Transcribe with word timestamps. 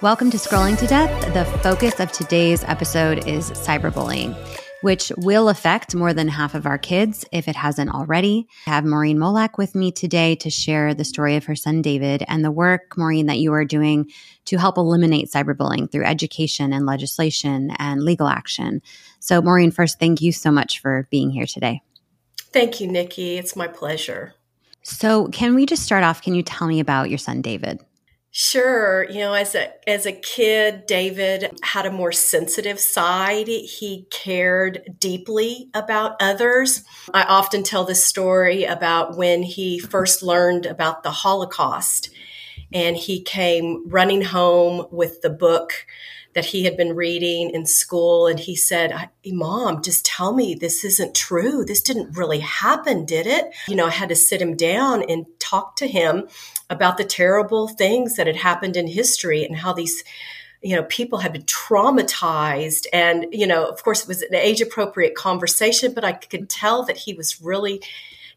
Welcome 0.00 0.30
to 0.30 0.36
Scrolling 0.36 0.78
to 0.78 0.86
Death. 0.86 1.34
The 1.34 1.44
focus 1.58 1.98
of 1.98 2.12
today's 2.12 2.62
episode 2.62 3.26
is 3.26 3.50
cyberbullying, 3.50 4.32
which 4.80 5.10
will 5.16 5.48
affect 5.48 5.92
more 5.92 6.14
than 6.14 6.28
half 6.28 6.54
of 6.54 6.66
our 6.66 6.78
kids 6.78 7.24
if 7.32 7.48
it 7.48 7.56
hasn't 7.56 7.90
already. 7.90 8.46
I 8.68 8.70
have 8.70 8.84
Maurine 8.84 9.18
Molak 9.18 9.58
with 9.58 9.74
me 9.74 9.90
today 9.90 10.36
to 10.36 10.50
share 10.50 10.94
the 10.94 11.02
story 11.02 11.34
of 11.34 11.46
her 11.46 11.56
son 11.56 11.82
David 11.82 12.22
and 12.28 12.44
the 12.44 12.52
work, 12.52 12.96
Maurine, 12.96 13.26
that 13.26 13.40
you 13.40 13.52
are 13.54 13.64
doing 13.64 14.08
to 14.44 14.56
help 14.56 14.78
eliminate 14.78 15.32
cyberbullying 15.32 15.90
through 15.90 16.04
education 16.04 16.72
and 16.72 16.86
legislation 16.86 17.72
and 17.80 18.04
legal 18.04 18.28
action. 18.28 18.82
So, 19.18 19.42
Maurine, 19.42 19.72
first, 19.72 19.98
thank 19.98 20.20
you 20.20 20.30
so 20.30 20.52
much 20.52 20.78
for 20.78 21.08
being 21.10 21.30
here 21.30 21.46
today. 21.46 21.82
Thank 22.52 22.80
you, 22.80 22.86
Nikki. 22.86 23.36
It's 23.36 23.56
my 23.56 23.66
pleasure. 23.66 24.34
So, 24.84 25.26
can 25.26 25.56
we 25.56 25.66
just 25.66 25.82
start 25.82 26.04
off? 26.04 26.22
Can 26.22 26.36
you 26.36 26.44
tell 26.44 26.68
me 26.68 26.78
about 26.78 27.10
your 27.10 27.18
son 27.18 27.42
David? 27.42 27.80
Sure. 28.30 29.08
You 29.08 29.20
know, 29.20 29.32
as 29.32 29.54
a 29.54 29.72
as 29.88 30.04
a 30.04 30.12
kid, 30.12 30.84
David 30.86 31.58
had 31.62 31.86
a 31.86 31.90
more 31.90 32.12
sensitive 32.12 32.78
side. 32.78 33.48
He 33.48 34.06
cared 34.10 34.96
deeply 34.98 35.70
about 35.72 36.16
others. 36.20 36.84
I 37.14 37.22
often 37.22 37.62
tell 37.62 37.84
this 37.84 38.04
story 38.04 38.64
about 38.64 39.16
when 39.16 39.42
he 39.42 39.78
first 39.78 40.22
learned 40.22 40.66
about 40.66 41.02
the 41.02 41.10
Holocaust 41.10 42.10
and 42.72 42.96
he 42.96 43.22
came 43.22 43.88
running 43.88 44.22
home 44.22 44.86
with 44.90 45.22
the 45.22 45.30
book 45.30 45.86
that 46.34 46.44
he 46.46 46.64
had 46.64 46.76
been 46.76 46.94
reading 46.94 47.50
in 47.50 47.66
school 47.66 48.26
and 48.26 48.38
he 48.38 48.54
said 48.54 49.10
mom 49.26 49.82
just 49.82 50.04
tell 50.04 50.32
me 50.32 50.54
this 50.54 50.84
isn't 50.84 51.14
true 51.14 51.64
this 51.64 51.80
didn't 51.80 52.16
really 52.16 52.40
happen 52.40 53.04
did 53.04 53.26
it 53.26 53.46
you 53.66 53.74
know 53.74 53.86
i 53.86 53.90
had 53.90 54.08
to 54.08 54.14
sit 54.14 54.40
him 54.40 54.54
down 54.54 55.02
and 55.08 55.26
talk 55.40 55.74
to 55.74 55.88
him 55.88 56.28
about 56.70 56.98
the 56.98 57.04
terrible 57.04 57.68
things 57.68 58.16
that 58.16 58.26
had 58.26 58.36
happened 58.36 58.76
in 58.76 58.86
history 58.86 59.44
and 59.44 59.56
how 59.56 59.72
these 59.72 60.04
you 60.62 60.74
know 60.74 60.82
people 60.84 61.18
had 61.18 61.32
been 61.32 61.44
traumatized. 61.44 62.86
And 62.92 63.26
you 63.30 63.46
know 63.46 63.66
of 63.66 63.82
course 63.82 64.02
it 64.02 64.08
was 64.08 64.22
an 64.22 64.34
age 64.34 64.60
appropriate 64.60 65.14
conversation 65.14 65.92
but 65.94 66.04
i 66.04 66.12
could 66.12 66.48
tell 66.48 66.84
that 66.84 66.96
he 66.96 67.14
was 67.14 67.40
really 67.40 67.82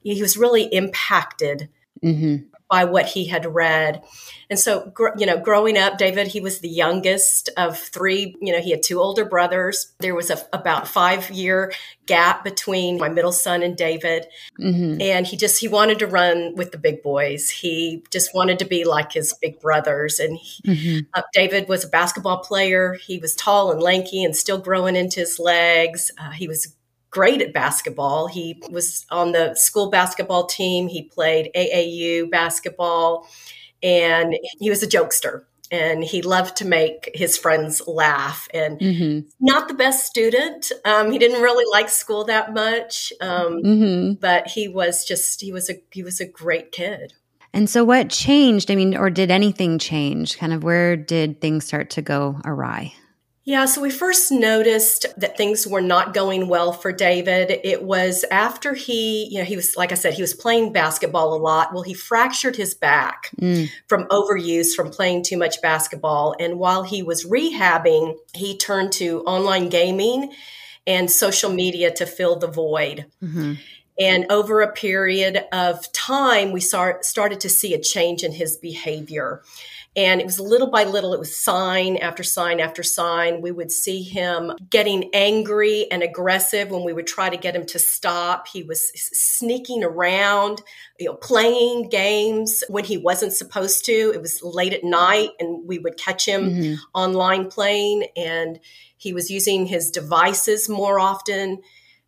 he 0.04 0.22
was 0.22 0.38
really 0.38 0.64
impacted 0.66 1.70
mm-hmm 2.04 2.48
by 2.72 2.86
what 2.86 3.06
he 3.06 3.26
had 3.28 3.46
read. 3.54 4.02
And 4.50 4.58
so, 4.58 4.90
gr- 4.96 5.10
you 5.18 5.26
know, 5.26 5.38
growing 5.38 5.78
up, 5.78 5.98
David, 5.98 6.28
he 6.28 6.40
was 6.40 6.60
the 6.60 6.70
youngest 6.70 7.50
of 7.58 7.78
three. 7.78 8.34
You 8.42 8.54
know, 8.54 8.62
he 8.62 8.72
had 8.72 8.82
two 8.82 9.02
older 9.02 9.26
brothers. 9.26 9.94
There 10.00 10.16
was 10.16 10.30
a 10.30 10.38
about 10.54 10.88
five 10.88 11.30
year 11.30 11.74
gap 12.06 12.46
between 12.46 12.98
my 12.98 13.10
middle 13.10 13.34
son 13.34 13.62
and 13.62 13.76
David. 13.76 14.26
Mm-hmm. 14.58 15.02
And 15.02 15.28
he 15.28 15.36
just, 15.36 15.60
he 15.60 15.68
wanted 15.68 16.00
to 16.00 16.08
run 16.08 16.56
with 16.56 16.72
the 16.72 16.78
big 16.78 17.04
boys. 17.04 17.50
He 17.50 18.06
just 18.10 18.34
wanted 18.34 18.60
to 18.60 18.66
be 18.66 18.86
like 18.86 19.12
his 19.12 19.36
big 19.42 19.60
brothers. 19.60 20.20
And 20.20 20.38
he, 20.38 20.64
mm-hmm. 20.64 21.00
uh, 21.14 21.24
David 21.34 21.68
was 21.68 21.84
a 21.84 21.90
basketball 21.90 22.40
player. 22.40 22.94
He 22.94 23.18
was 23.18 23.36
tall 23.36 23.72
and 23.72 23.84
lanky 23.84 24.24
and 24.24 24.34
still 24.34 24.60
growing 24.60 24.96
into 24.96 25.20
his 25.20 25.40
legs. 25.40 26.10
Uh, 26.18 26.32
he 26.32 26.48
was 26.48 26.74
great 27.12 27.42
at 27.42 27.54
basketball. 27.54 28.28
He 28.28 28.62
was 28.72 29.06
on 29.12 29.34
the 29.34 29.54
school 29.56 29.90
basketball 29.90 30.48
team. 30.48 30.88
He 30.88 31.04
played 31.04 31.52
AAU 31.56 32.32
basketball 32.32 33.28
and 33.84 34.36
he 34.60 34.70
was 34.70 34.84
a 34.84 34.88
jokester 34.88 35.44
and 35.72 36.04
he 36.04 36.22
loved 36.22 36.58
to 36.58 36.66
make 36.66 37.10
his 37.14 37.38
friends 37.38 37.82
laugh 37.88 38.48
and 38.54 38.80
mm-hmm. 38.80 39.28
not 39.40 39.68
the 39.68 39.74
best 39.74 40.06
student 40.06 40.72
um, 40.86 41.12
he 41.12 41.18
didn't 41.18 41.42
really 41.42 41.66
like 41.72 41.90
school 41.90 42.26
that 42.26 42.54
much 42.54 43.14
um, 43.22 43.62
mm-hmm. 43.64 44.14
but 44.14 44.48
he 44.48 44.68
was 44.68 45.06
just 45.06 45.42
he 45.42 45.52
was 45.52 45.70
a 45.70 45.76
he 45.92 46.04
was 46.04 46.20
a 46.20 46.26
great 46.26 46.72
kid 46.72 47.14
and 47.54 47.70
so 47.70 47.84
what 47.84 48.10
changed 48.10 48.70
i 48.70 48.76
mean 48.76 48.96
or 48.96 49.10
did 49.10 49.32
anything 49.32 49.80
change 49.80 50.38
kind 50.38 50.54
of 50.54 50.64
where 50.64 50.96
did 50.96 51.42
things 51.42 51.66
start 51.66 51.90
to 51.90 52.02
go 52.02 52.40
awry 52.46 52.94
yeah, 53.44 53.66
so 53.66 53.82
we 53.82 53.90
first 53.90 54.32
noticed 54.32 55.08
that 55.18 55.36
things 55.36 55.66
were 55.66 55.82
not 55.82 56.14
going 56.14 56.48
well 56.48 56.72
for 56.72 56.92
David. 56.92 57.60
It 57.64 57.82
was 57.82 58.24
after 58.30 58.76
he, 58.76 59.28
you 59.32 59.40
know, 59.40 59.44
he 59.44 59.56
was, 59.56 59.76
like 59.76 59.92
I 59.92 59.96
said, 59.96 60.14
he 60.14 60.22
was 60.22 60.36
playing 60.36 60.74
basketball 60.74 61.34
a 61.34 61.42
lot. 61.42 61.74
Well, 61.74 61.82
he 61.82 61.96
fractured 61.96 62.56
his 62.56 62.76
back 62.76 63.32
mm. 63.40 63.68
from 63.88 64.06
overuse, 64.10 64.76
from 64.76 64.92
playing 64.92 65.24
too 65.24 65.38
much 65.38 65.60
basketball. 65.60 66.36
And 66.40 66.60
while 66.60 66.84
he 66.84 67.02
was 67.02 67.26
rehabbing, 67.26 68.16
he 68.36 68.58
turned 68.58 68.92
to 68.94 69.22
online 69.24 69.70
gaming 69.70 70.34
and 70.86 71.10
social 71.10 71.52
media 71.52 71.92
to 71.96 72.06
fill 72.06 72.38
the 72.38 72.48
void. 72.48 73.08
Mm-hmm. 73.24 73.54
And 74.00 74.32
over 74.32 74.62
a 74.62 74.72
period 74.72 75.46
of 75.52 75.92
time, 75.94 76.52
we 76.52 76.62
start, 76.62 77.06
started 77.06 77.40
to 77.42 77.50
see 77.50 77.74
a 77.74 77.82
change 77.82 78.24
in 78.24 78.32
his 78.32 78.58
behavior. 78.58 79.42
And 79.96 80.22
it 80.22 80.26
was 80.26 80.40
little 80.40 80.70
by 80.70 80.86
little, 80.86 81.14
it 81.14 81.20
was 81.20 81.36
sign 81.36 81.98
after 81.98 82.24
sign 82.24 82.62
after 82.62 82.82
sign. 82.82 83.42
We 83.42 83.52
would 83.52 83.74
see 83.74 84.04
him 84.04 84.54
getting 84.70 85.10
angry 85.14 85.92
and 85.92 86.02
aggressive 86.02 86.70
when 86.70 86.86
we 86.86 86.94
would 86.94 87.08
try 87.08 87.30
to 87.30 87.36
get 87.36 87.56
him 87.56 87.66
to 87.68 87.80
stop. 87.80 88.48
He 88.48 88.64
was 88.64 88.90
sneaking 88.96 89.84
around, 89.84 90.62
you 90.98 91.08
know, 91.08 91.16
playing 91.16 91.90
games 91.90 92.64
when 92.70 92.86
he 92.86 92.98
wasn't 92.98 93.34
supposed 93.34 93.84
to. 93.86 94.12
It 94.14 94.22
was 94.22 94.42
late 94.42 94.74
at 94.74 94.86
night 94.86 95.32
and 95.42 95.68
we 95.68 95.78
would 95.78 95.98
catch 95.98 96.26
him 96.26 96.50
mm-hmm. 96.50 96.76
online 96.94 97.50
playing 97.50 98.08
and 98.16 98.62
he 98.96 99.12
was 99.12 99.30
using 99.30 99.66
his 99.66 99.92
devices 99.92 100.70
more 100.70 101.00
often 101.00 101.62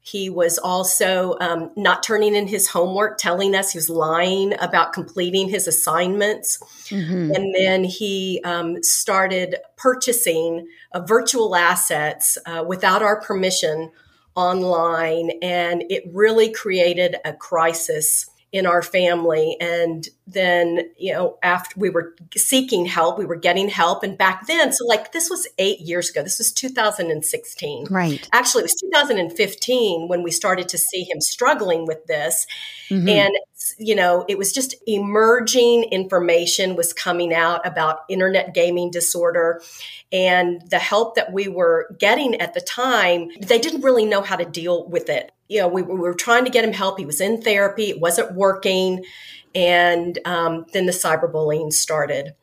he 0.05 0.29
was 0.29 0.57
also 0.57 1.37
um, 1.39 1.71
not 1.77 2.03
turning 2.03 2.35
in 2.35 2.45
his 2.45 2.67
homework, 2.67 3.17
telling 3.17 3.55
us 3.55 3.71
he 3.71 3.77
was 3.77 3.89
lying 3.89 4.53
about 4.59 4.91
completing 4.91 5.47
his 5.47 5.65
assignments. 5.65 6.61
Mm-hmm. 6.89 7.31
And 7.33 7.55
then 7.55 7.85
he 7.85 8.41
um, 8.43 8.83
started 8.83 9.55
purchasing 9.77 10.67
uh, 10.91 10.99
virtual 10.99 11.55
assets 11.55 12.37
uh, 12.45 12.65
without 12.67 13.01
our 13.01 13.21
permission 13.21 13.91
online. 14.35 15.31
And 15.41 15.85
it 15.89 16.03
really 16.11 16.51
created 16.51 17.15
a 17.23 17.31
crisis 17.31 18.29
in 18.53 18.67
our 18.67 18.83
family. 18.83 19.57
And 19.59 20.07
then, 20.27 20.91
you 20.95 21.11
know, 21.11 21.39
after 21.41 21.77
we 21.77 21.89
were 21.89 22.15
seeking 22.35 22.85
help, 22.85 23.17
we 23.17 23.25
were 23.25 23.35
getting 23.35 23.67
help. 23.67 24.03
And 24.03 24.15
back 24.15 24.45
then, 24.45 24.71
so 24.71 24.85
like 24.85 25.11
this 25.11 25.27
was 25.27 25.47
eight 25.57 25.79
years 25.79 26.11
ago, 26.11 26.21
this 26.21 26.37
was 26.37 26.53
2016. 26.53 27.87
Right. 27.89 28.29
Actually, 28.31 28.61
it 28.61 28.65
was 28.65 28.75
2015 28.91 30.07
when 30.07 30.21
we 30.21 30.29
started 30.29 30.69
to 30.69 30.77
see 30.77 31.01
him 31.01 31.19
struggling 31.19 31.87
with 31.87 32.05
this. 32.05 32.45
Mm-hmm. 32.89 33.09
And, 33.09 33.33
you 33.79 33.95
know, 33.95 34.23
it 34.29 34.37
was 34.37 34.53
just 34.53 34.75
emerging 34.85 35.85
information 35.85 36.75
was 36.75 36.93
coming 36.93 37.33
out 37.33 37.65
about 37.65 38.01
internet 38.07 38.53
gaming 38.53 38.91
disorder. 38.91 39.63
And 40.11 40.61
the 40.69 40.79
help 40.79 41.15
that 41.15 41.33
we 41.33 41.47
were 41.47 41.95
getting 41.97 42.39
at 42.39 42.53
the 42.53 42.61
time, 42.61 43.29
they 43.41 43.57
didn't 43.57 43.81
really 43.81 44.05
know 44.05 44.21
how 44.21 44.35
to 44.35 44.45
deal 44.45 44.87
with 44.87 45.09
it 45.09 45.31
you 45.53 45.59
know, 45.59 45.67
we, 45.67 45.83
we, 45.83 45.93
were 45.93 46.15
trying 46.15 46.45
to 46.45 46.51
get 46.51 46.65
him 46.65 46.73
help. 46.73 46.97
He 46.97 47.05
was 47.05 47.21
in 47.21 47.39
therapy, 47.39 47.91
it 47.91 48.01
wasn't 48.01 48.33
working. 48.33 49.05
And 49.53 50.17
um, 50.25 50.65
then 50.73 50.87
the 50.87 50.91
cyberbullying 50.91 51.71
started. 51.71 52.33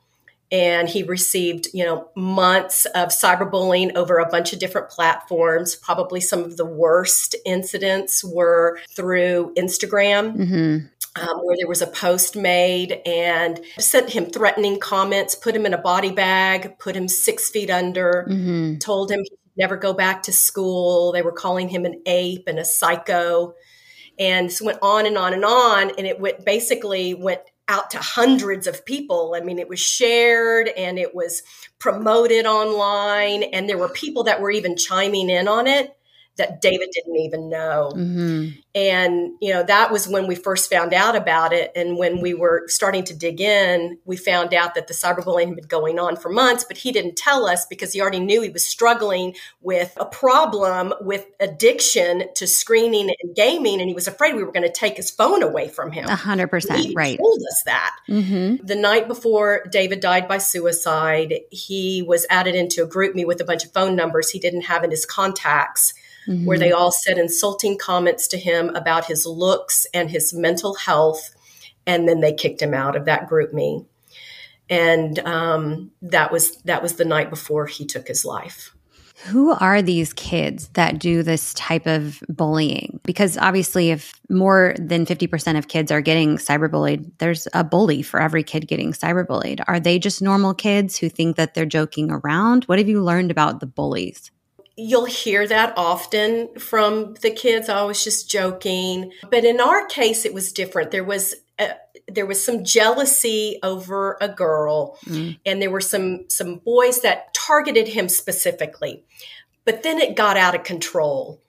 And 0.52 0.88
he 0.88 1.02
received, 1.02 1.68
you 1.74 1.84
know, 1.84 2.08
months 2.14 2.84
of 2.86 3.08
cyberbullying 3.08 3.96
over 3.96 4.18
a 4.18 4.28
bunch 4.28 4.52
of 4.52 4.60
different 4.60 4.90
platforms. 4.90 5.74
Probably 5.74 6.20
some 6.20 6.40
of 6.40 6.56
the 6.56 6.64
worst 6.64 7.34
incidents 7.44 8.24
were 8.24 8.78
through 8.94 9.54
Instagram. 9.56 10.36
Mm-hmm. 10.36 10.86
Um, 11.16 11.38
where 11.38 11.56
there 11.56 11.66
was 11.66 11.82
a 11.82 11.88
post 11.88 12.36
made 12.36 13.00
and 13.04 13.58
sent 13.80 14.10
him 14.10 14.26
threatening 14.26 14.78
comments, 14.78 15.34
put 15.34 15.56
him 15.56 15.66
in 15.66 15.74
a 15.74 15.78
body 15.78 16.12
bag, 16.12 16.78
put 16.78 16.94
him 16.94 17.08
six 17.08 17.50
feet 17.50 17.68
under, 17.68 18.28
mm-hmm. 18.30 18.78
told 18.78 19.10
him 19.10 19.18
he 19.24 19.36
never 19.56 19.76
go 19.76 19.92
back 19.92 20.22
to 20.24 20.32
school. 20.32 21.12
They 21.12 21.22
were 21.22 21.32
calling 21.32 21.68
him 21.68 21.84
an 21.84 22.02
ape 22.06 22.44
and 22.46 22.58
a 22.58 22.64
psycho. 22.64 23.54
And 24.18 24.52
so 24.52 24.66
went 24.66 24.78
on 24.82 25.06
and 25.06 25.16
on 25.16 25.32
and 25.32 25.44
on. 25.44 25.90
And 25.96 26.06
it 26.06 26.20
went 26.20 26.44
basically 26.44 27.14
went 27.14 27.40
out 27.68 27.90
to 27.90 27.98
hundreds 27.98 28.66
of 28.66 28.84
people. 28.84 29.34
I 29.36 29.40
mean, 29.40 29.58
it 29.58 29.68
was 29.68 29.80
shared 29.80 30.68
and 30.68 30.98
it 30.98 31.14
was 31.14 31.42
promoted 31.78 32.44
online. 32.44 33.44
And 33.44 33.68
there 33.68 33.78
were 33.78 33.88
people 33.88 34.24
that 34.24 34.40
were 34.40 34.50
even 34.50 34.76
chiming 34.76 35.30
in 35.30 35.48
on 35.48 35.66
it 35.66 35.96
that 36.36 36.60
David 36.60 36.88
didn't 36.92 37.16
even 37.16 37.48
know. 37.48 37.92
Mm-hmm. 37.94 38.48
And, 38.74 39.32
you 39.40 39.52
know, 39.52 39.62
that 39.64 39.90
was 39.90 40.08
when 40.08 40.26
we 40.26 40.36
first 40.36 40.70
found 40.70 40.94
out 40.94 41.16
about 41.16 41.52
it. 41.52 41.72
And 41.74 41.98
when 41.98 42.20
we 42.20 42.34
were 42.34 42.64
starting 42.68 43.04
to 43.04 43.14
dig 43.14 43.40
in, 43.40 43.98
we 44.04 44.16
found 44.16 44.54
out 44.54 44.74
that 44.76 44.86
the 44.86 44.94
cyberbullying 44.94 45.48
had 45.48 45.56
been 45.56 45.66
going 45.66 45.98
on 45.98 46.16
for 46.16 46.30
months, 46.30 46.64
but 46.64 46.78
he 46.78 46.92
didn't 46.92 47.16
tell 47.16 47.46
us 47.46 47.66
because 47.66 47.92
he 47.92 48.00
already 48.00 48.20
knew 48.20 48.42
he 48.42 48.48
was 48.48 48.66
struggling 48.66 49.34
with 49.60 49.92
a 50.00 50.04
problem 50.06 50.94
with 51.00 51.26
addiction 51.40 52.24
to 52.36 52.46
screening 52.46 53.12
and 53.22 53.34
gaming. 53.34 53.80
And 53.80 53.88
he 53.88 53.94
was 53.94 54.06
afraid 54.06 54.34
we 54.36 54.44
were 54.44 54.52
going 54.52 54.62
to 54.62 54.72
take 54.72 54.96
his 54.96 55.10
phone 55.10 55.42
away 55.42 55.68
from 55.68 55.90
him. 55.90 56.06
A 56.06 56.16
hundred 56.16 56.48
percent. 56.48 56.94
Right. 56.94 57.18
told 57.18 57.40
us 57.40 57.62
that. 57.66 57.96
Mm-hmm. 58.08 58.64
The 58.64 58.76
night 58.76 59.08
before 59.08 59.64
David 59.70 60.00
died 60.00 60.28
by 60.28 60.38
suicide, 60.38 61.40
he 61.50 62.02
was 62.06 62.24
added 62.30 62.54
into 62.54 62.84
a 62.84 62.88
GroupMe 62.88 63.26
with 63.26 63.40
a 63.40 63.44
bunch 63.44 63.64
of 63.64 63.72
phone 63.72 63.96
numbers 63.96 64.30
he 64.30 64.38
didn't 64.38 64.62
have 64.62 64.84
in 64.84 64.90
his 64.90 65.04
contacts 65.04 65.92
mm-hmm. 66.26 66.44
where 66.44 66.58
they 66.58 66.72
all 66.72 66.92
said 66.92 67.18
insulting 67.18 67.78
comments 67.78 68.26
to 68.28 68.38
him 68.38 68.74
about 68.76 69.06
his 69.06 69.26
looks 69.26 69.86
and 69.94 70.10
his 70.10 70.32
mental 70.32 70.74
health. 70.74 71.34
And 71.86 72.08
then 72.08 72.20
they 72.20 72.32
kicked 72.32 72.62
him 72.62 72.74
out 72.74 72.96
of 72.96 73.06
that 73.06 73.28
GroupMe. 73.28 73.86
and 74.68 75.18
um, 75.20 75.90
that 76.02 76.30
was 76.30 76.56
that 76.62 76.82
was 76.82 76.94
the 76.94 77.04
night 77.04 77.30
before 77.30 77.66
he 77.66 77.84
took 77.84 78.06
his 78.06 78.24
life. 78.24 78.74
Who 79.26 79.50
are 79.50 79.82
these 79.82 80.14
kids 80.14 80.68
that 80.68 80.98
do 80.98 81.22
this 81.22 81.52
type 81.52 81.86
of 81.86 82.22
bullying? 82.30 83.00
Because 83.04 83.36
obviously, 83.36 83.90
if 83.90 84.14
more 84.30 84.74
than 84.78 85.04
50% 85.04 85.58
of 85.58 85.68
kids 85.68 85.92
are 85.92 86.00
getting 86.00 86.38
cyberbullied, 86.38 87.10
there's 87.18 87.46
a 87.52 87.62
bully 87.62 88.00
for 88.00 88.18
every 88.18 88.42
kid 88.42 88.66
getting 88.66 88.92
cyberbullied. 88.92 89.62
Are 89.68 89.78
they 89.78 89.98
just 89.98 90.22
normal 90.22 90.54
kids 90.54 90.96
who 90.96 91.10
think 91.10 91.36
that 91.36 91.52
they're 91.52 91.66
joking 91.66 92.10
around? 92.10 92.64
What 92.64 92.78
have 92.78 92.88
you 92.88 93.02
learned 93.02 93.30
about 93.30 93.60
the 93.60 93.66
bullies? 93.66 94.30
You'll 94.76 95.06
hear 95.06 95.46
that 95.46 95.74
often 95.76 96.54
from 96.58 97.14
the 97.22 97.30
kids. 97.30 97.68
I 97.68 97.82
was 97.84 98.02
just 98.02 98.30
joking. 98.30 99.12
But 99.30 99.44
in 99.44 99.60
our 99.60 99.86
case, 99.86 100.24
it 100.24 100.32
was 100.32 100.52
different. 100.52 100.90
There 100.90 101.04
was 101.04 101.34
a, 101.58 101.74
there 102.08 102.26
was 102.26 102.44
some 102.44 102.64
jealousy 102.64 103.58
over 103.62 104.16
a 104.20 104.28
girl 104.28 104.98
mm. 105.04 105.38
and 105.46 105.62
there 105.62 105.70
were 105.70 105.80
some 105.80 106.24
some 106.28 106.56
boys 106.56 107.00
that 107.02 107.32
targeted 107.34 107.88
him 107.88 108.08
specifically 108.08 109.04
but 109.64 109.82
then 109.82 109.98
it 109.98 110.16
got 110.16 110.36
out 110.36 110.54
of 110.54 110.64
control 110.64 111.40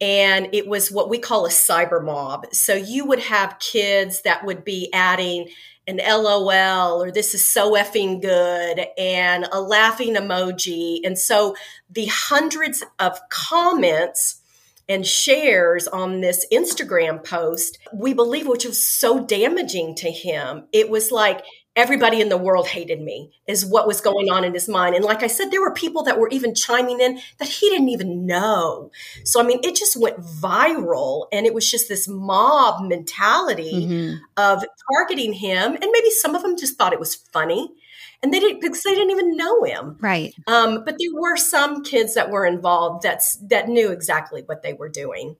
and 0.00 0.48
it 0.52 0.66
was 0.66 0.90
what 0.90 1.08
we 1.08 1.18
call 1.18 1.46
a 1.46 1.50
cyber 1.50 2.04
mob 2.04 2.46
so 2.52 2.74
you 2.74 3.04
would 3.04 3.20
have 3.20 3.58
kids 3.58 4.22
that 4.22 4.44
would 4.44 4.64
be 4.64 4.90
adding 4.92 5.48
an 5.86 5.98
lol 5.98 7.02
or 7.02 7.10
this 7.10 7.34
is 7.34 7.46
so 7.46 7.72
effing 7.72 8.20
good 8.20 8.86
and 8.98 9.46
a 9.52 9.60
laughing 9.60 10.14
emoji 10.14 10.98
and 11.04 11.18
so 11.18 11.54
the 11.90 12.06
hundreds 12.06 12.84
of 12.98 13.18
comments 13.28 14.42
and 14.88 15.06
shares 15.06 15.88
on 15.88 16.20
this 16.20 16.46
Instagram 16.52 17.24
post, 17.24 17.78
we 17.92 18.14
believe, 18.14 18.46
which 18.46 18.64
was 18.64 18.84
so 18.84 19.18
damaging 19.24 19.94
to 19.96 20.10
him. 20.10 20.64
It 20.72 20.88
was 20.88 21.10
like 21.10 21.42
everybody 21.76 22.20
in 22.20 22.28
the 22.28 22.36
world 22.36 22.66
hated 22.66 23.00
me, 23.00 23.30
is 23.46 23.64
what 23.64 23.86
was 23.86 24.00
going 24.00 24.30
on 24.30 24.44
in 24.44 24.54
his 24.54 24.68
mind. 24.68 24.94
And 24.94 25.04
like 25.04 25.22
I 25.22 25.26
said, 25.26 25.50
there 25.50 25.60
were 25.60 25.72
people 25.72 26.02
that 26.04 26.18
were 26.18 26.28
even 26.30 26.54
chiming 26.54 27.00
in 27.00 27.20
that 27.38 27.48
he 27.48 27.68
didn't 27.68 27.90
even 27.90 28.26
know. 28.26 28.90
So, 29.24 29.40
I 29.40 29.44
mean, 29.44 29.60
it 29.62 29.76
just 29.76 30.00
went 30.00 30.18
viral 30.18 31.26
and 31.32 31.46
it 31.46 31.54
was 31.54 31.70
just 31.70 31.88
this 31.88 32.08
mob 32.08 32.88
mentality 32.88 33.86
mm-hmm. 33.86 34.14
of 34.36 34.64
targeting 34.92 35.34
him. 35.34 35.74
And 35.74 35.86
maybe 35.92 36.10
some 36.10 36.34
of 36.34 36.42
them 36.42 36.56
just 36.56 36.76
thought 36.76 36.92
it 36.92 37.00
was 37.00 37.14
funny 37.14 37.72
and 38.22 38.32
they 38.32 38.40
didn't 38.40 38.60
because 38.60 38.82
they 38.82 38.94
didn't 38.94 39.10
even 39.10 39.36
know 39.36 39.62
him. 39.62 39.96
Right. 40.00 40.34
Um, 40.46 40.84
but 40.84 40.96
there 40.98 41.14
were 41.14 41.36
some 41.36 41.82
kids 41.82 42.14
that 42.14 42.30
were 42.30 42.46
involved 42.46 43.02
that's 43.02 43.36
that 43.36 43.68
knew 43.68 43.90
exactly 43.90 44.42
what 44.42 44.62
they 44.62 44.72
were 44.72 44.88
doing. 44.88 45.36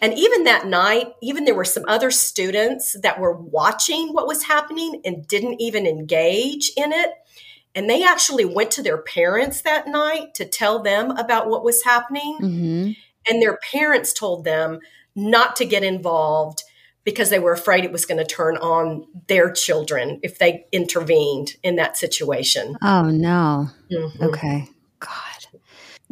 And 0.00 0.14
even 0.14 0.44
that 0.44 0.66
night, 0.66 1.12
even 1.20 1.44
there 1.44 1.54
were 1.54 1.64
some 1.64 1.84
other 1.88 2.10
students 2.10 2.96
that 3.02 3.20
were 3.20 3.32
watching 3.32 4.12
what 4.12 4.26
was 4.26 4.44
happening 4.44 5.00
and 5.04 5.26
didn't 5.26 5.60
even 5.60 5.86
engage 5.86 6.72
in 6.76 6.92
it. 6.92 7.10
And 7.74 7.88
they 7.88 8.04
actually 8.04 8.44
went 8.44 8.70
to 8.72 8.82
their 8.82 8.98
parents 8.98 9.62
that 9.62 9.88
night 9.88 10.34
to 10.34 10.44
tell 10.44 10.82
them 10.82 11.10
about 11.12 11.48
what 11.48 11.64
was 11.64 11.84
happening. 11.84 12.38
Mm-hmm. 12.40 12.90
And 13.30 13.42
their 13.42 13.58
parents 13.70 14.12
told 14.12 14.44
them 14.44 14.80
not 15.14 15.56
to 15.56 15.64
get 15.64 15.84
involved 15.84 16.62
because 17.04 17.30
they 17.30 17.38
were 17.38 17.52
afraid 17.52 17.84
it 17.84 17.92
was 17.92 18.06
going 18.06 18.18
to 18.18 18.24
turn 18.24 18.56
on 18.58 19.06
their 19.26 19.50
children 19.50 20.20
if 20.22 20.38
they 20.38 20.66
intervened 20.72 21.56
in 21.62 21.76
that 21.76 21.96
situation. 21.96 22.76
Oh, 22.82 23.10
no. 23.10 23.68
Mm-hmm. 23.90 24.22
Okay. 24.24 24.68
God. 25.00 25.10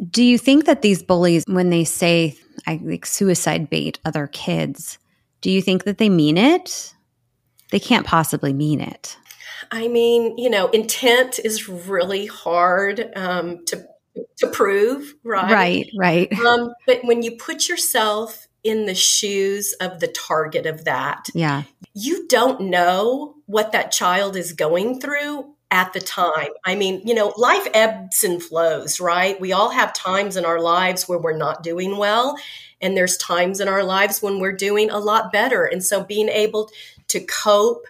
Do 0.09 0.23
you 0.23 0.37
think 0.37 0.65
that 0.65 0.81
these 0.81 1.03
bullies, 1.03 1.43
when 1.47 1.69
they 1.69 1.83
say 1.83 2.35
I 2.67 2.79
like 2.83 3.05
suicide 3.05 3.69
bait 3.69 3.99
other 4.05 4.27
kids, 4.27 4.97
do 5.41 5.49
you 5.49 5.61
think 5.61 5.83
that 5.85 5.97
they 5.97 6.09
mean 6.09 6.37
it? 6.37 6.93
They 7.71 7.79
can't 7.79 8.05
possibly 8.05 8.53
mean 8.53 8.81
it. 8.81 9.17
I 9.71 9.87
mean, 9.87 10.37
you 10.37 10.49
know, 10.49 10.67
intent 10.69 11.39
is 11.39 11.69
really 11.69 12.25
hard 12.25 13.11
um, 13.15 13.65
to 13.65 13.85
to 14.39 14.47
prove, 14.47 15.13
right? 15.23 15.51
Right, 15.51 15.91
right. 15.97 16.39
Um, 16.39 16.73
but 16.85 16.99
when 17.03 17.23
you 17.23 17.37
put 17.37 17.69
yourself 17.69 18.47
in 18.63 18.85
the 18.85 18.95
shoes 18.95 19.73
of 19.81 19.99
the 19.99 20.07
target 20.07 20.65
of 20.65 20.85
that. 20.85 21.27
Yeah. 21.33 21.63
You 21.93 22.27
don't 22.27 22.69
know 22.69 23.35
what 23.45 23.71
that 23.71 23.91
child 23.91 24.35
is 24.35 24.53
going 24.53 24.99
through 24.99 25.55
at 25.71 25.93
the 25.93 26.01
time. 26.01 26.49
I 26.65 26.75
mean, 26.75 27.01
you 27.07 27.15
know, 27.15 27.33
life 27.37 27.67
ebbs 27.73 28.23
and 28.23 28.43
flows, 28.43 28.99
right? 28.99 29.39
We 29.39 29.53
all 29.53 29.69
have 29.69 29.93
times 29.93 30.35
in 30.35 30.45
our 30.45 30.61
lives 30.61 31.07
where 31.07 31.17
we're 31.17 31.37
not 31.37 31.63
doing 31.63 31.97
well, 31.97 32.37
and 32.81 32.95
there's 32.95 33.17
times 33.17 33.59
in 33.59 33.67
our 33.67 33.83
lives 33.83 34.21
when 34.21 34.39
we're 34.39 34.51
doing 34.51 34.91
a 34.91 34.99
lot 34.99 35.31
better. 35.31 35.63
And 35.63 35.83
so 35.83 36.03
being 36.03 36.29
able 36.29 36.69
to 37.07 37.21
cope 37.21 37.85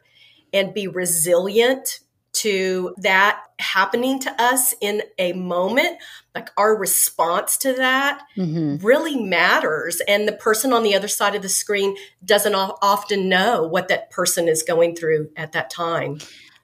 and 0.54 0.74
be 0.74 0.88
resilient 0.88 2.00
to 2.34 2.94
that 2.98 3.42
happening 3.60 4.20
to 4.20 4.42
us 4.42 4.74
in 4.80 5.02
a 5.18 5.34
moment, 5.34 5.98
like 6.34 6.50
our 6.58 6.76
response 6.76 7.58
to 7.58 7.74
that 7.74 8.22
mm-hmm. 8.38 8.86
really 8.86 9.22
matters. 9.22 10.02
And 10.08 10.28
the 10.28 10.34
person 10.34 10.72
on 10.72 10.84
the 10.84 10.96
other 10.96 11.10
side 11.10 11.36
of 11.36 11.42
the 11.42 11.50
screen 11.50 11.96
doesn't 12.24 12.56
often 12.56 13.28
know 13.28 13.64
what 13.64 13.90
that 13.90 14.12
person 14.12 14.48
is 14.48 14.64
going 14.64 14.96
through 14.96 15.30
at 15.36 15.52
that 15.52 15.70
time. 15.70 16.20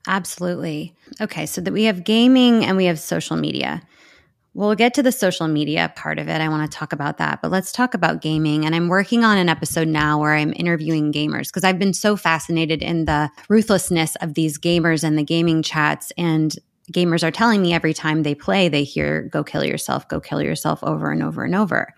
Absolutely. 0.07 0.95
Okay, 1.19 1.45
so 1.45 1.61
that 1.61 1.73
we 1.73 1.83
have 1.83 2.03
gaming 2.03 2.65
and 2.65 2.77
we 2.77 2.85
have 2.85 2.99
social 2.99 3.35
media. 3.35 3.81
We'll 4.53 4.73
get 4.73 4.95
to 4.95 5.03
the 5.03 5.11
social 5.11 5.47
media 5.47 5.93
part 5.95 6.17
of 6.17 6.27
it. 6.27 6.41
I 6.41 6.49
want 6.49 6.71
to 6.71 6.75
talk 6.75 6.91
about 6.91 7.19
that, 7.19 7.43
but 7.43 7.51
let's 7.51 7.71
talk 7.71 7.93
about 7.93 8.21
gaming. 8.21 8.65
And 8.65 8.73
I'm 8.73 8.87
working 8.87 9.23
on 9.23 9.37
an 9.37 9.49
episode 9.49 9.87
now 9.87 10.19
where 10.19 10.33
I'm 10.33 10.53
interviewing 10.55 11.13
gamers 11.13 11.49
because 11.49 11.63
I've 11.63 11.77
been 11.77 11.93
so 11.93 12.15
fascinated 12.15 12.81
in 12.81 13.05
the 13.05 13.29
ruthlessness 13.49 14.15
of 14.15 14.33
these 14.33 14.57
gamers 14.57 15.03
and 15.03 15.15
the 15.15 15.23
gaming 15.23 15.61
chats. 15.61 16.11
And 16.17 16.55
gamers 16.91 17.21
are 17.21 17.29
telling 17.29 17.61
me 17.61 17.73
every 17.73 17.93
time 17.93 18.23
they 18.23 18.33
play, 18.33 18.67
they 18.67 18.83
hear, 18.83 19.23
go 19.23 19.43
kill 19.43 19.63
yourself, 19.63 20.07
go 20.07 20.19
kill 20.19 20.41
yourself 20.41 20.83
over 20.83 21.11
and 21.11 21.21
over 21.21 21.43
and 21.43 21.53
over. 21.53 21.93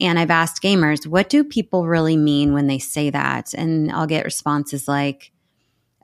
And 0.00 0.18
I've 0.18 0.30
asked 0.30 0.62
gamers, 0.62 1.06
what 1.06 1.28
do 1.28 1.44
people 1.44 1.86
really 1.86 2.16
mean 2.16 2.52
when 2.54 2.66
they 2.66 2.80
say 2.80 3.10
that? 3.10 3.54
And 3.54 3.92
I'll 3.92 4.08
get 4.08 4.24
responses 4.24 4.88
like, 4.88 5.30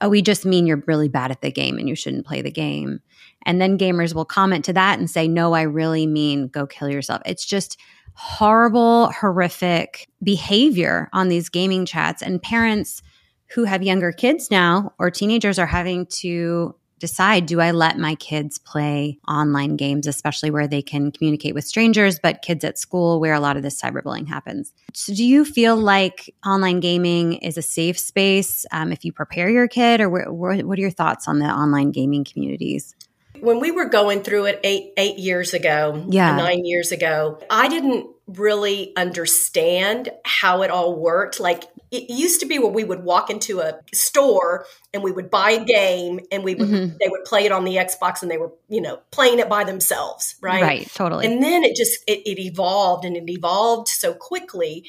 oh, 0.00 0.08
we 0.08 0.22
just 0.22 0.44
mean 0.44 0.66
you're 0.66 0.82
really 0.86 1.08
bad 1.08 1.30
at 1.30 1.40
the 1.40 1.50
game 1.50 1.78
and 1.78 1.88
you 1.88 1.94
shouldn't 1.94 2.26
play 2.26 2.42
the 2.42 2.50
game. 2.50 3.00
And 3.46 3.60
then 3.60 3.78
gamers 3.78 4.14
will 4.14 4.24
comment 4.24 4.64
to 4.66 4.72
that 4.74 4.98
and 4.98 5.10
say, 5.10 5.28
no, 5.28 5.54
I 5.54 5.62
really 5.62 6.06
mean 6.06 6.48
go 6.48 6.66
kill 6.66 6.88
yourself. 6.88 7.22
It's 7.24 7.46
just 7.46 7.78
horrible, 8.14 9.12
horrific 9.12 10.08
behavior 10.22 11.08
on 11.12 11.28
these 11.28 11.48
gaming 11.48 11.86
chats. 11.86 12.22
And 12.22 12.42
parents 12.42 13.02
who 13.50 13.64
have 13.64 13.82
younger 13.82 14.12
kids 14.12 14.50
now 14.50 14.92
or 14.98 15.10
teenagers 15.10 15.58
are 15.58 15.66
having 15.66 16.06
to 16.06 16.74
decide 16.98 17.46
do 17.46 17.60
I 17.60 17.70
let 17.70 17.98
my 17.98 18.14
kids 18.14 18.58
play 18.58 19.18
online 19.28 19.76
games, 19.76 20.06
especially 20.06 20.50
where 20.50 20.66
they 20.66 20.82
can 20.82 21.10
communicate 21.10 21.54
with 21.54 21.64
strangers, 21.64 22.18
but 22.18 22.42
kids 22.42 22.64
at 22.64 22.78
school 22.78 23.20
where 23.20 23.34
a 23.34 23.40
lot 23.40 23.56
of 23.56 23.62
this 23.62 23.80
cyberbullying 23.80 24.28
happens. 24.28 24.72
So, 24.94 25.14
do 25.14 25.24
you 25.24 25.44
feel 25.44 25.76
like 25.76 26.34
online 26.44 26.80
gaming 26.80 27.34
is 27.34 27.56
a 27.56 27.62
safe 27.62 27.98
space 27.98 28.66
um, 28.72 28.92
if 28.92 29.04
you 29.04 29.12
prepare 29.12 29.48
your 29.48 29.68
kid, 29.68 30.00
or 30.00 30.08
wh- 30.08 30.64
what 30.66 30.78
are 30.78 30.82
your 30.82 30.90
thoughts 30.90 31.28
on 31.28 31.38
the 31.38 31.46
online 31.46 31.90
gaming 31.90 32.24
communities? 32.24 32.94
when 33.40 33.60
we 33.60 33.70
were 33.70 33.84
going 33.84 34.22
through 34.22 34.46
it 34.46 34.60
eight 34.64 34.92
eight 34.96 35.18
years 35.18 35.54
ago, 35.54 36.04
yeah. 36.08 36.36
nine 36.36 36.64
years 36.64 36.92
ago, 36.92 37.40
I 37.50 37.68
didn't 37.68 38.08
really 38.26 38.92
understand 38.96 40.10
how 40.24 40.62
it 40.62 40.70
all 40.70 40.94
worked. 40.94 41.40
Like 41.40 41.64
it 41.90 42.10
used 42.10 42.40
to 42.40 42.46
be 42.46 42.58
where 42.58 42.70
we 42.70 42.84
would 42.84 43.02
walk 43.02 43.30
into 43.30 43.60
a 43.60 43.78
store 43.92 44.66
and 44.92 45.02
we 45.02 45.12
would 45.12 45.30
buy 45.30 45.50
a 45.52 45.64
game 45.64 46.20
and 46.30 46.44
we 46.44 46.54
would 46.54 46.68
mm-hmm. 46.68 46.96
they 47.00 47.08
would 47.08 47.24
play 47.24 47.44
it 47.44 47.52
on 47.52 47.64
the 47.64 47.76
Xbox 47.76 48.22
and 48.22 48.30
they 48.30 48.38
were 48.38 48.52
you 48.68 48.80
know 48.80 49.00
playing 49.10 49.38
it 49.38 49.48
by 49.48 49.64
themselves, 49.64 50.36
right? 50.40 50.62
Right, 50.62 50.90
totally. 50.94 51.26
And 51.26 51.42
then 51.42 51.64
it 51.64 51.76
just 51.76 52.02
it, 52.06 52.20
it 52.26 52.38
evolved 52.38 53.04
and 53.04 53.16
it 53.16 53.28
evolved 53.28 53.88
so 53.88 54.14
quickly 54.14 54.84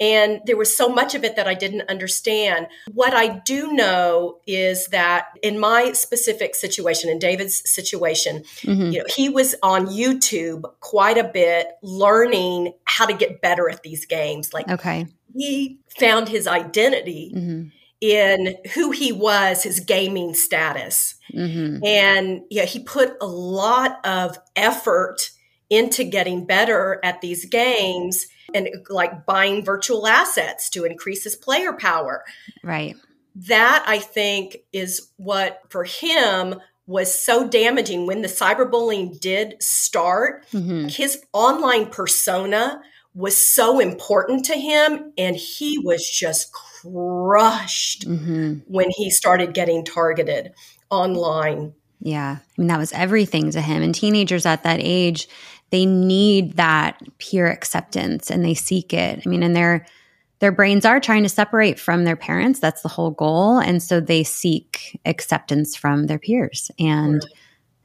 and 0.00 0.40
there 0.46 0.56
was 0.56 0.76
so 0.76 0.88
much 0.88 1.14
of 1.14 1.24
it 1.24 1.36
that 1.36 1.48
I 1.48 1.54
didn't 1.54 1.88
understand. 1.88 2.68
What 2.92 3.14
I 3.14 3.38
do 3.38 3.72
know 3.72 4.38
is 4.46 4.86
that 4.88 5.26
in 5.42 5.58
my 5.58 5.92
specific 5.92 6.54
situation, 6.54 7.10
in 7.10 7.18
David's 7.18 7.68
situation, 7.68 8.44
mm-hmm. 8.60 8.92
you 8.92 8.98
know, 9.00 9.04
he 9.14 9.28
was 9.28 9.56
on 9.62 9.86
YouTube 9.86 10.62
quite 10.80 11.18
a 11.18 11.24
bit 11.24 11.68
learning 11.82 12.74
how 12.84 13.06
to 13.06 13.12
get 13.12 13.40
better 13.40 13.68
at 13.68 13.82
these 13.82 14.06
games. 14.06 14.54
Like 14.54 14.68
okay. 14.70 15.06
He 15.38 15.78
found 15.98 16.28
his 16.28 16.46
identity 16.46 17.32
mm-hmm. 17.34 17.68
in 18.00 18.56
who 18.74 18.90
he 18.90 19.12
was, 19.12 19.62
his 19.62 19.80
gaming 19.80 20.34
status. 20.34 21.14
Mm-hmm. 21.32 21.84
And 21.84 22.42
yeah, 22.50 22.64
he 22.64 22.80
put 22.80 23.16
a 23.20 23.26
lot 23.26 24.04
of 24.04 24.38
effort 24.56 25.30
into 25.70 26.02
getting 26.02 26.44
better 26.44 26.98
at 27.04 27.20
these 27.20 27.44
games 27.44 28.26
and 28.54 28.68
like 28.88 29.26
buying 29.26 29.64
virtual 29.64 30.06
assets 30.06 30.70
to 30.70 30.84
increase 30.84 31.22
his 31.24 31.36
player 31.36 31.72
power. 31.72 32.24
Right. 32.64 32.96
That 33.36 33.84
I 33.86 33.98
think 33.98 34.56
is 34.72 35.10
what 35.16 35.60
for 35.68 35.84
him 35.84 36.56
was 36.86 37.16
so 37.16 37.46
damaging 37.46 38.06
when 38.06 38.22
the 38.22 38.28
cyberbullying 38.28 39.20
did 39.20 39.62
start. 39.62 40.46
Mm-hmm. 40.52 40.88
His 40.88 41.22
online 41.32 41.86
persona 41.86 42.80
was 43.18 43.36
so 43.36 43.80
important 43.80 44.44
to 44.44 44.54
him 44.54 45.12
and 45.18 45.34
he 45.34 45.76
was 45.78 46.08
just 46.08 46.52
crushed 46.52 48.06
mm-hmm. 48.08 48.54
when 48.68 48.86
he 48.90 49.10
started 49.10 49.52
getting 49.52 49.84
targeted 49.84 50.52
online 50.88 51.74
Yeah. 52.00 52.36
I 52.38 52.60
mean, 52.60 52.68
that 52.68 52.78
was 52.78 52.92
everything 52.92 53.50
to 53.50 53.60
him. 53.60 53.82
And 53.82 53.92
teenagers 53.92 54.46
at 54.46 54.62
that 54.62 54.78
age, 54.80 55.28
they 55.70 55.84
need 55.84 56.52
that 56.58 57.02
peer 57.18 57.48
acceptance 57.48 58.30
and 58.30 58.44
they 58.44 58.54
seek 58.54 58.94
it. 58.94 59.20
I 59.24 59.28
mean, 59.28 59.42
and 59.42 59.54
their 59.54 59.84
their 60.38 60.52
brains 60.52 60.84
are 60.84 61.00
trying 61.00 61.24
to 61.24 61.28
separate 61.28 61.80
from 61.80 62.04
their 62.04 62.14
parents. 62.14 62.60
That's 62.60 62.82
the 62.82 62.88
whole 62.88 63.10
goal. 63.10 63.58
And 63.58 63.82
so 63.82 63.98
they 63.98 64.22
seek 64.22 65.00
acceptance 65.04 65.74
from 65.74 66.06
their 66.06 66.20
peers. 66.20 66.70
And 66.78 67.14
right. 67.14 67.32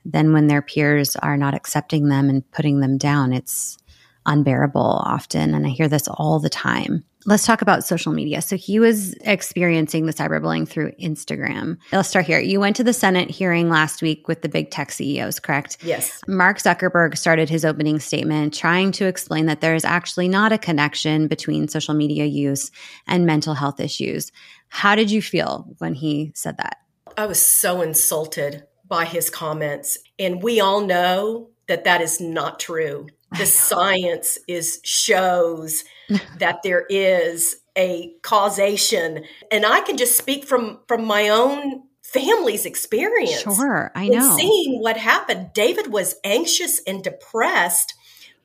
then 0.06 0.34
when 0.34 0.46
their 0.46 0.62
peers 0.62 1.16
are 1.16 1.38
not 1.38 1.56
accepting 1.56 2.10
them 2.10 2.30
and 2.30 2.50
putting 2.52 2.80
them 2.80 3.00
down, 3.00 3.34
it's 3.34 3.80
unbearable 4.26 4.82
often. 5.06 5.54
And 5.54 5.66
I 5.66 5.70
hear 5.70 5.88
this 5.88 6.08
all 6.08 6.40
the 6.40 6.50
time. 6.50 7.04
Let's 7.26 7.46
talk 7.46 7.62
about 7.62 7.86
social 7.86 8.12
media. 8.12 8.42
So 8.42 8.58
he 8.58 8.80
was 8.80 9.14
experiencing 9.22 10.06
the 10.06 10.14
cyberbullying 10.14 10.68
through 10.68 10.92
Instagram. 11.02 11.78
Let's 11.94 12.10
start 12.10 12.26
here. 12.26 12.40
You 12.40 12.60
went 12.60 12.76
to 12.76 12.84
the 12.84 12.92
Senate 12.92 13.30
hearing 13.30 13.70
last 13.70 14.02
week 14.02 14.28
with 14.28 14.42
the 14.42 14.50
big 14.50 14.72
tech 14.72 14.92
CEOs, 14.92 15.40
correct? 15.40 15.78
Yes. 15.84 16.22
Mark 16.28 16.58
Zuckerberg 16.58 17.18
started 17.18 17.50
his 17.50 17.64
opening 17.64 18.00
statement 18.00 18.54
trying 18.54 18.92
to 18.94 19.06
explain 19.06 19.46
that 19.46 19.62
there 19.62 19.76
is 19.76 19.86
actually 19.86 20.28
not 20.28 20.52
a 20.52 20.58
connection 20.58 21.28
between 21.28 21.70
social 21.70 21.94
media 21.94 22.26
use 22.26 22.72
and 23.08 23.26
mental 23.26 23.54
health 23.54 23.80
issues. 23.80 24.32
How 24.68 24.96
did 24.96 25.10
you 25.10 25.22
feel 25.22 25.68
when 25.78 25.94
he 25.94 26.34
said 26.36 26.58
that? 26.58 26.78
I 27.18 27.26
was 27.26 27.42
so 27.42 27.82
insulted 27.82 28.64
by 28.86 29.06
his 29.06 29.30
comments. 29.30 29.98
And 30.20 30.44
we 30.44 30.60
all 30.60 30.82
know 30.82 31.50
that 31.68 31.86
that 31.86 32.02
is 32.02 32.20
not 32.20 32.60
true 32.60 33.08
the 33.38 33.46
science 33.46 34.38
is 34.48 34.80
shows 34.84 35.84
that 36.40 36.64
there 36.64 36.86
is 36.90 37.56
a 37.78 38.14
causation. 38.22 39.24
And 39.52 39.66
i 39.66 39.82
can 39.82 39.98
just 39.98 40.18
speak 40.18 40.46
from 40.46 40.80
from 40.88 41.06
my 41.06 41.30
own 41.30 41.84
family's 42.04 42.66
experience 42.68 43.42
sure 43.42 43.92
i 43.96 44.08
know. 44.08 44.38
seeing 44.38 44.80
what 44.82 44.98
happened. 44.98 45.52
David 45.54 45.92
was 45.92 46.16
anxious 46.24 46.80
and 46.86 47.04
depressed 47.04 47.96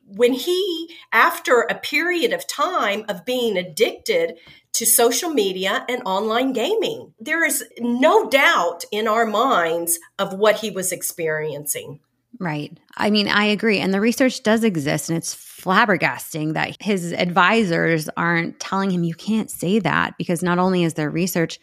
when 0.07 0.33
he 0.33 0.88
after 1.12 1.61
a 1.61 1.75
period 1.75 2.33
of 2.33 2.47
time 2.47 3.04
of 3.09 3.26
being 3.26 3.59
addicted 3.59 4.37
to 4.73 4.87
social 4.87 5.30
media 5.30 5.85
and 5.88 6.02
online 6.07 6.52
gaming 6.52 7.12
there 7.21 7.45
is 7.45 7.64
no 7.78 8.28
doubt 8.28 8.85
in 8.90 9.07
our 9.07 9.26
minds 9.26 9.99
of 10.18 10.33
what 10.33 10.57
he 10.57 10.71
was 10.71 10.92
experiencing 10.92 12.00
Right. 12.38 12.78
I 12.97 13.11
mean, 13.11 13.28
I 13.28 13.47
agree. 13.47 13.78
And 13.78 13.92
the 13.92 14.00
research 14.00 14.42
does 14.42 14.62
exist, 14.62 15.08
and 15.08 15.16
it's 15.16 15.35
flabbergasting 15.35 16.54
that 16.54 16.76
his 16.80 17.12
advisors 17.12 18.08
aren't 18.16 18.61
telling 18.61 18.90
him 18.90 19.02
you 19.02 19.14
can't 19.14 19.50
say 19.50 19.78
that 19.80 20.16
because 20.18 20.42
not 20.42 20.58
only 20.58 20.85
is 20.85 20.94
there 20.94 21.11
research, 21.11 21.58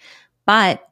but 0.45 0.89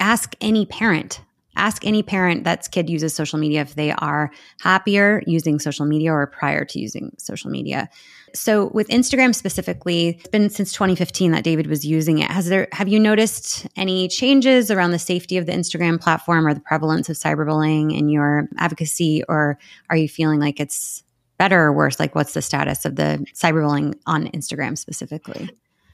ask 0.00 0.34
any 0.40 0.66
parent 0.66 1.20
ask 1.60 1.86
any 1.86 2.02
parent 2.02 2.42
that's 2.42 2.66
kid 2.66 2.88
uses 2.88 3.12
social 3.14 3.38
media 3.38 3.60
if 3.60 3.74
they 3.74 3.92
are 3.92 4.30
happier 4.60 5.22
using 5.26 5.58
social 5.58 5.84
media 5.84 6.12
or 6.12 6.26
prior 6.26 6.64
to 6.64 6.80
using 6.80 7.12
social 7.18 7.50
media. 7.50 7.88
So 8.34 8.70
with 8.72 8.88
Instagram 8.88 9.34
specifically, 9.34 10.16
it's 10.18 10.28
been 10.28 10.48
since 10.50 10.72
2015 10.72 11.32
that 11.32 11.44
David 11.44 11.66
was 11.66 11.84
using 11.84 12.18
it. 12.18 12.30
Has 12.30 12.48
there 12.48 12.68
have 12.72 12.88
you 12.88 12.98
noticed 12.98 13.66
any 13.76 14.08
changes 14.08 14.70
around 14.70 14.92
the 14.92 14.98
safety 14.98 15.36
of 15.36 15.46
the 15.46 15.52
Instagram 15.52 16.00
platform 16.00 16.46
or 16.46 16.54
the 16.54 16.60
prevalence 16.60 17.08
of 17.08 17.16
cyberbullying 17.16 17.96
in 17.96 18.08
your 18.08 18.48
advocacy 18.58 19.22
or 19.28 19.58
are 19.90 19.96
you 19.96 20.08
feeling 20.08 20.40
like 20.40 20.60
it's 20.60 21.02
better 21.38 21.60
or 21.60 21.72
worse? 21.72 22.00
Like 22.00 22.14
what's 22.14 22.34
the 22.34 22.42
status 22.42 22.84
of 22.84 22.96
the 22.96 23.24
cyberbullying 23.34 23.94
on 24.06 24.28
Instagram 24.28 24.78
specifically? 24.78 25.50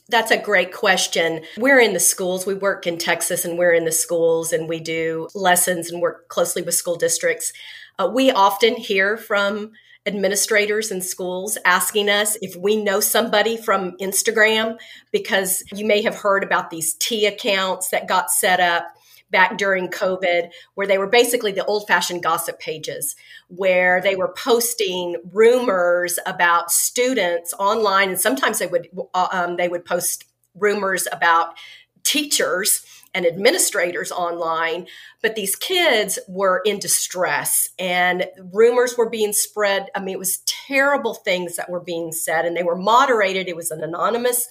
That's 0.08 0.30
a 0.30 0.38
great 0.38 0.72
question. 0.72 1.42
We're 1.58 1.80
in 1.80 1.92
the 1.92 2.00
schools. 2.00 2.46
We 2.46 2.54
work 2.54 2.86
in 2.86 2.96
Texas 2.96 3.44
and 3.44 3.58
we're 3.58 3.72
in 3.72 3.84
the 3.84 3.92
schools 3.92 4.52
and 4.52 4.68
we 4.68 4.78
do 4.78 5.28
lessons 5.34 5.90
and 5.90 6.00
work 6.00 6.28
closely 6.28 6.62
with 6.62 6.74
school 6.74 6.96
districts. 6.96 7.52
Uh, 7.98 8.10
we 8.12 8.30
often 8.30 8.76
hear 8.76 9.16
from 9.16 9.72
administrators 10.06 10.92
in 10.92 11.02
schools 11.02 11.58
asking 11.64 12.08
us 12.08 12.36
if 12.40 12.54
we 12.54 12.76
know 12.76 13.00
somebody 13.00 13.56
from 13.56 13.96
Instagram 13.98 14.78
because 15.10 15.64
you 15.72 15.84
may 15.84 16.02
have 16.02 16.14
heard 16.14 16.44
about 16.44 16.70
these 16.70 16.94
tea 16.94 17.26
accounts 17.26 17.88
that 17.88 18.06
got 18.06 18.30
set 18.30 18.60
up 18.60 18.95
back 19.30 19.58
during 19.58 19.88
COVID, 19.88 20.50
where 20.74 20.86
they 20.86 20.98
were 20.98 21.06
basically 21.06 21.52
the 21.52 21.64
old 21.64 21.86
fashioned 21.86 22.22
gossip 22.22 22.58
pages, 22.58 23.16
where 23.48 24.00
they 24.00 24.16
were 24.16 24.32
posting 24.32 25.16
rumors 25.32 26.18
about 26.26 26.70
students 26.70 27.52
online, 27.58 28.10
and 28.10 28.20
sometimes 28.20 28.58
they 28.58 28.66
would 28.66 28.88
uh, 29.14 29.28
um, 29.32 29.56
they 29.56 29.68
would 29.68 29.84
post 29.84 30.24
rumors 30.54 31.06
about 31.12 31.54
teachers 32.02 32.84
and 33.14 33.26
administrators 33.26 34.12
online, 34.12 34.86
but 35.22 35.34
these 35.34 35.56
kids 35.56 36.18
were 36.28 36.60
in 36.66 36.78
distress 36.78 37.70
and 37.78 38.26
rumors 38.52 38.96
were 38.98 39.08
being 39.08 39.32
spread. 39.32 39.88
I 39.94 40.00
mean, 40.00 40.14
it 40.14 40.18
was 40.18 40.42
terrible 40.44 41.14
things 41.14 41.56
that 41.56 41.70
were 41.70 41.80
being 41.80 42.12
said, 42.12 42.44
and 42.44 42.54
they 42.54 42.62
were 42.62 42.76
moderated. 42.76 43.48
It 43.48 43.56
was 43.56 43.70
an 43.70 43.82
anonymous 43.82 44.48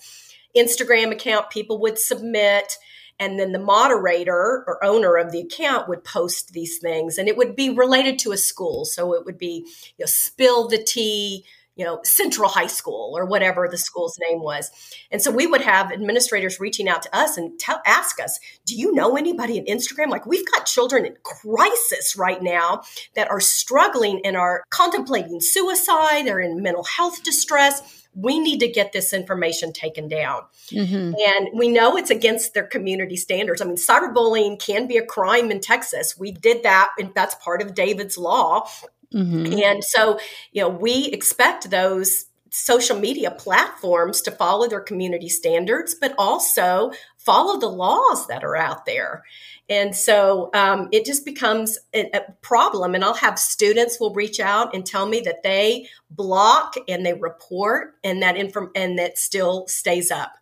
Instagram 0.57 1.11
account 1.11 1.49
people 1.49 1.79
would 1.81 1.99
submit 1.99 2.77
and 3.19 3.39
then 3.39 3.51
the 3.51 3.59
moderator 3.59 4.63
or 4.67 4.83
owner 4.83 5.15
of 5.15 5.31
the 5.31 5.41
account 5.41 5.87
would 5.87 6.03
post 6.03 6.53
these 6.53 6.79
things 6.79 7.17
and 7.17 7.27
it 7.27 7.37
would 7.37 7.55
be 7.55 7.69
related 7.69 8.19
to 8.19 8.31
a 8.31 8.37
school. 8.37 8.85
So 8.85 9.13
it 9.13 9.25
would 9.25 9.37
be 9.37 9.65
you 9.97 10.03
know 10.03 10.07
spill 10.07 10.67
the 10.67 10.83
tea 10.83 11.45
you 11.75 11.85
know 11.85 11.99
central 12.03 12.49
high 12.49 12.67
school 12.67 13.13
or 13.15 13.25
whatever 13.25 13.67
the 13.67 13.77
school's 13.77 14.17
name 14.19 14.41
was. 14.41 14.71
And 15.11 15.21
so 15.21 15.31
we 15.31 15.47
would 15.47 15.61
have 15.61 15.91
administrators 15.91 16.59
reaching 16.59 16.87
out 16.89 17.03
to 17.03 17.15
us 17.15 17.37
and 17.37 17.59
ask 17.85 18.19
us 18.19 18.39
do 18.65 18.75
you 18.75 18.93
know 18.93 19.17
anybody 19.17 19.57
in 19.57 19.65
instagram? 19.65 20.09
Like 20.09 20.25
we've 20.25 20.49
got 20.51 20.65
children 20.65 21.05
in 21.05 21.15
crisis 21.23 22.15
right 22.17 22.41
now 22.41 22.83
that 23.15 23.29
are 23.29 23.41
struggling 23.41 24.21
and 24.25 24.35
are 24.35 24.63
contemplating 24.69 25.39
suicide 25.41 26.25
they're 26.25 26.39
in 26.39 26.61
mental 26.61 26.83
health 26.83 27.23
distress 27.23 28.04
we 28.15 28.39
need 28.39 28.59
to 28.61 28.67
get 28.67 28.93
this 28.93 29.13
information 29.13 29.73
taken 29.73 30.07
down. 30.07 30.43
Mm-hmm. 30.69 31.13
And 31.27 31.49
we 31.53 31.67
know 31.67 31.97
it's 31.97 32.09
against 32.09 32.53
their 32.53 32.65
community 32.65 33.17
standards. 33.17 33.61
I 33.61 33.65
mean, 33.65 33.75
cyberbullying 33.75 34.59
can 34.59 34.87
be 34.87 34.97
a 34.97 35.05
crime 35.05 35.51
in 35.51 35.59
Texas. 35.59 36.17
We 36.17 36.31
did 36.31 36.63
that, 36.63 36.89
and 36.97 37.11
that's 37.13 37.35
part 37.35 37.61
of 37.61 37.75
David's 37.75 38.17
law. 38.17 38.67
Mm-hmm. 39.13 39.59
And 39.61 39.83
so, 39.83 40.19
you 40.51 40.61
know, 40.61 40.69
we 40.69 41.07
expect 41.07 41.69
those 41.69 42.25
social 42.51 42.97
media 42.97 43.31
platforms 43.31 44.21
to 44.21 44.31
follow 44.31 44.67
their 44.67 44.79
community 44.79 45.27
standards, 45.27 45.93
but 45.93 46.15
also 46.17 46.91
follow 47.25 47.59
the 47.59 47.67
laws 47.67 48.27
that 48.27 48.43
are 48.43 48.55
out 48.55 48.85
there. 48.85 49.23
And 49.67 49.95
so 49.95 50.51
um, 50.53 50.89
it 50.91 51.05
just 51.05 51.25
becomes 51.25 51.79
a, 51.93 52.09
a, 52.15 52.21
problem. 52.41 52.93
And 52.93 53.03
I'll 53.03 53.15
have 53.15 53.39
students 53.39 53.99
will 53.99 54.13
reach 54.13 54.39
out 54.39 54.75
and 54.75 54.85
tell 54.85 55.07
me 55.07 55.21
that 55.21 55.41
they 55.41 55.87
block 56.11 56.75
and 56.87 57.03
they 57.03 57.13
report, 57.13 57.95
and 58.03 58.21
that 58.21 58.37
inform 58.37 58.69
and 58.75 58.99
that 58.99 59.17
still 59.17 59.67
stays 59.67 60.11
up. 60.11 60.33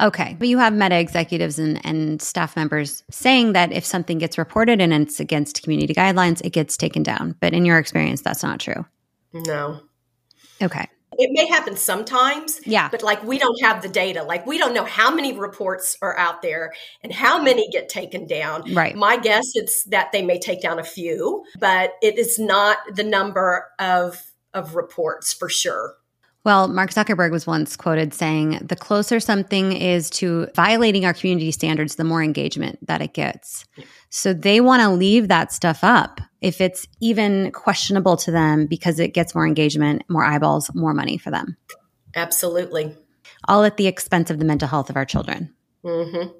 Okay, 0.00 0.34
but 0.38 0.48
you 0.48 0.56
have 0.58 0.72
meta 0.72 0.98
executives 0.98 1.58
and, 1.58 1.84
and 1.84 2.22
staff 2.22 2.56
members 2.56 3.02
saying 3.10 3.52
that 3.52 3.72
if 3.72 3.84
something 3.84 4.16
gets 4.16 4.38
reported 4.38 4.80
and 4.80 4.94
it's 4.94 5.20
against 5.20 5.62
community 5.62 5.92
guidelines, 5.92 6.40
it 6.42 6.50
gets 6.50 6.78
taken 6.78 7.02
down. 7.02 7.34
But 7.38 7.52
in 7.52 7.66
your 7.66 7.76
experience, 7.76 8.22
that's 8.22 8.42
not 8.42 8.60
true. 8.60 8.86
No. 9.34 9.80
Okay. 10.62 10.88
It 11.20 11.30
may 11.32 11.46
happen 11.46 11.76
sometimes. 11.76 12.60
Yeah. 12.64 12.88
But 12.88 13.02
like 13.02 13.22
we 13.22 13.38
don't 13.38 13.60
have 13.62 13.82
the 13.82 13.88
data. 13.88 14.22
Like 14.22 14.46
we 14.46 14.56
don't 14.56 14.72
know 14.72 14.86
how 14.86 15.14
many 15.14 15.32
reports 15.32 15.96
are 16.00 16.16
out 16.16 16.40
there 16.40 16.72
and 17.02 17.12
how 17.12 17.42
many 17.42 17.68
get 17.70 17.90
taken 17.90 18.26
down. 18.26 18.72
Right. 18.72 18.96
My 18.96 19.18
guess 19.18 19.44
it's 19.54 19.84
that 19.84 20.12
they 20.12 20.22
may 20.22 20.38
take 20.38 20.62
down 20.62 20.78
a 20.78 20.84
few, 20.84 21.44
but 21.58 21.92
it 22.02 22.18
is 22.18 22.38
not 22.38 22.78
the 22.94 23.04
number 23.04 23.66
of 23.78 24.32
of 24.54 24.74
reports 24.74 25.32
for 25.32 25.48
sure. 25.48 25.94
Well, 26.42 26.68
Mark 26.68 26.90
Zuckerberg 26.90 27.32
was 27.32 27.46
once 27.46 27.76
quoted 27.76 28.14
saying, 28.14 28.60
the 28.62 28.76
closer 28.76 29.20
something 29.20 29.72
is 29.72 30.08
to 30.10 30.48
violating 30.56 31.04
our 31.04 31.12
community 31.12 31.52
standards, 31.52 31.96
the 31.96 32.04
more 32.04 32.22
engagement 32.22 32.78
that 32.86 33.02
it 33.02 33.12
gets. 33.12 33.66
So 34.08 34.32
they 34.32 34.60
want 34.62 34.80
to 34.80 34.88
leave 34.88 35.28
that 35.28 35.52
stuff 35.52 35.80
up 35.84 36.20
if 36.40 36.62
it's 36.62 36.86
even 37.00 37.52
questionable 37.52 38.16
to 38.18 38.30
them 38.30 38.66
because 38.66 38.98
it 38.98 39.12
gets 39.12 39.34
more 39.34 39.46
engagement, 39.46 40.02
more 40.08 40.24
eyeballs, 40.24 40.74
more 40.74 40.94
money 40.94 41.18
for 41.18 41.30
them. 41.30 41.58
Absolutely. 42.16 42.96
All 43.46 43.64
at 43.64 43.76
the 43.76 43.86
expense 43.86 44.30
of 44.30 44.38
the 44.38 44.46
mental 44.46 44.68
health 44.68 44.88
of 44.88 44.96
our 44.96 45.04
children. 45.04 45.54
Mm-hmm. 45.84 46.30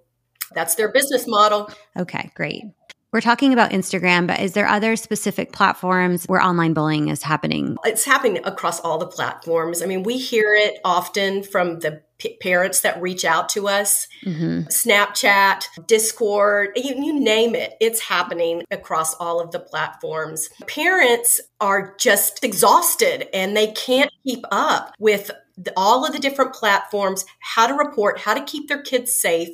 That's 0.54 0.74
their 0.76 0.90
business 0.90 1.26
model. 1.28 1.70
Okay, 1.96 2.30
great. 2.34 2.64
We're 3.12 3.20
talking 3.20 3.52
about 3.52 3.72
Instagram, 3.72 4.28
but 4.28 4.38
is 4.38 4.52
there 4.52 4.68
other 4.68 4.94
specific 4.94 5.52
platforms 5.52 6.26
where 6.26 6.40
online 6.40 6.74
bullying 6.74 7.08
is 7.08 7.24
happening? 7.24 7.76
It's 7.84 8.04
happening 8.04 8.40
across 8.44 8.78
all 8.80 8.98
the 8.98 9.06
platforms. 9.06 9.82
I 9.82 9.86
mean, 9.86 10.04
we 10.04 10.16
hear 10.16 10.54
it 10.54 10.78
often 10.84 11.42
from 11.42 11.80
the 11.80 12.02
p- 12.18 12.36
parents 12.40 12.82
that 12.82 13.02
reach 13.02 13.24
out 13.24 13.48
to 13.50 13.66
us 13.66 14.06
mm-hmm. 14.24 14.60
Snapchat, 14.68 15.64
Discord, 15.88 16.70
you, 16.76 16.94
you 17.04 17.18
name 17.18 17.56
it. 17.56 17.74
It's 17.80 18.00
happening 18.00 18.62
across 18.70 19.14
all 19.14 19.40
of 19.40 19.50
the 19.50 19.58
platforms. 19.58 20.48
Parents 20.68 21.40
are 21.60 21.96
just 21.98 22.44
exhausted 22.44 23.28
and 23.34 23.56
they 23.56 23.72
can't 23.72 24.12
keep 24.24 24.44
up 24.52 24.94
with 25.00 25.32
the, 25.56 25.72
all 25.76 26.06
of 26.06 26.12
the 26.12 26.18
different 26.18 26.54
platforms, 26.54 27.24
how 27.40 27.66
to 27.66 27.74
report, 27.74 28.20
how 28.20 28.34
to 28.34 28.44
keep 28.44 28.68
their 28.68 28.82
kids 28.82 29.12
safe. 29.12 29.48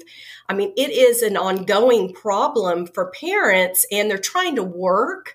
I 0.48 0.54
mean, 0.54 0.72
it 0.76 0.90
is 0.90 1.22
an 1.22 1.36
ongoing 1.36 2.12
problem 2.12 2.86
for 2.86 3.10
parents, 3.10 3.86
and 3.90 4.10
they're 4.10 4.18
trying 4.18 4.56
to 4.56 4.62
work 4.62 5.34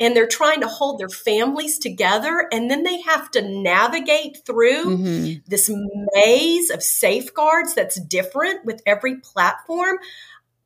and 0.00 0.14
they're 0.14 0.26
trying 0.26 0.60
to 0.60 0.68
hold 0.68 0.98
their 0.98 1.08
families 1.08 1.78
together 1.78 2.48
and 2.52 2.70
then 2.70 2.82
they 2.82 3.00
have 3.02 3.30
to 3.32 3.42
navigate 3.42 4.38
through 4.44 4.96
mm-hmm. 4.96 5.40
this 5.46 5.70
maze 6.14 6.70
of 6.70 6.82
safeguards 6.82 7.74
that's 7.74 8.00
different 8.00 8.64
with 8.64 8.80
every 8.86 9.16
platform 9.16 9.98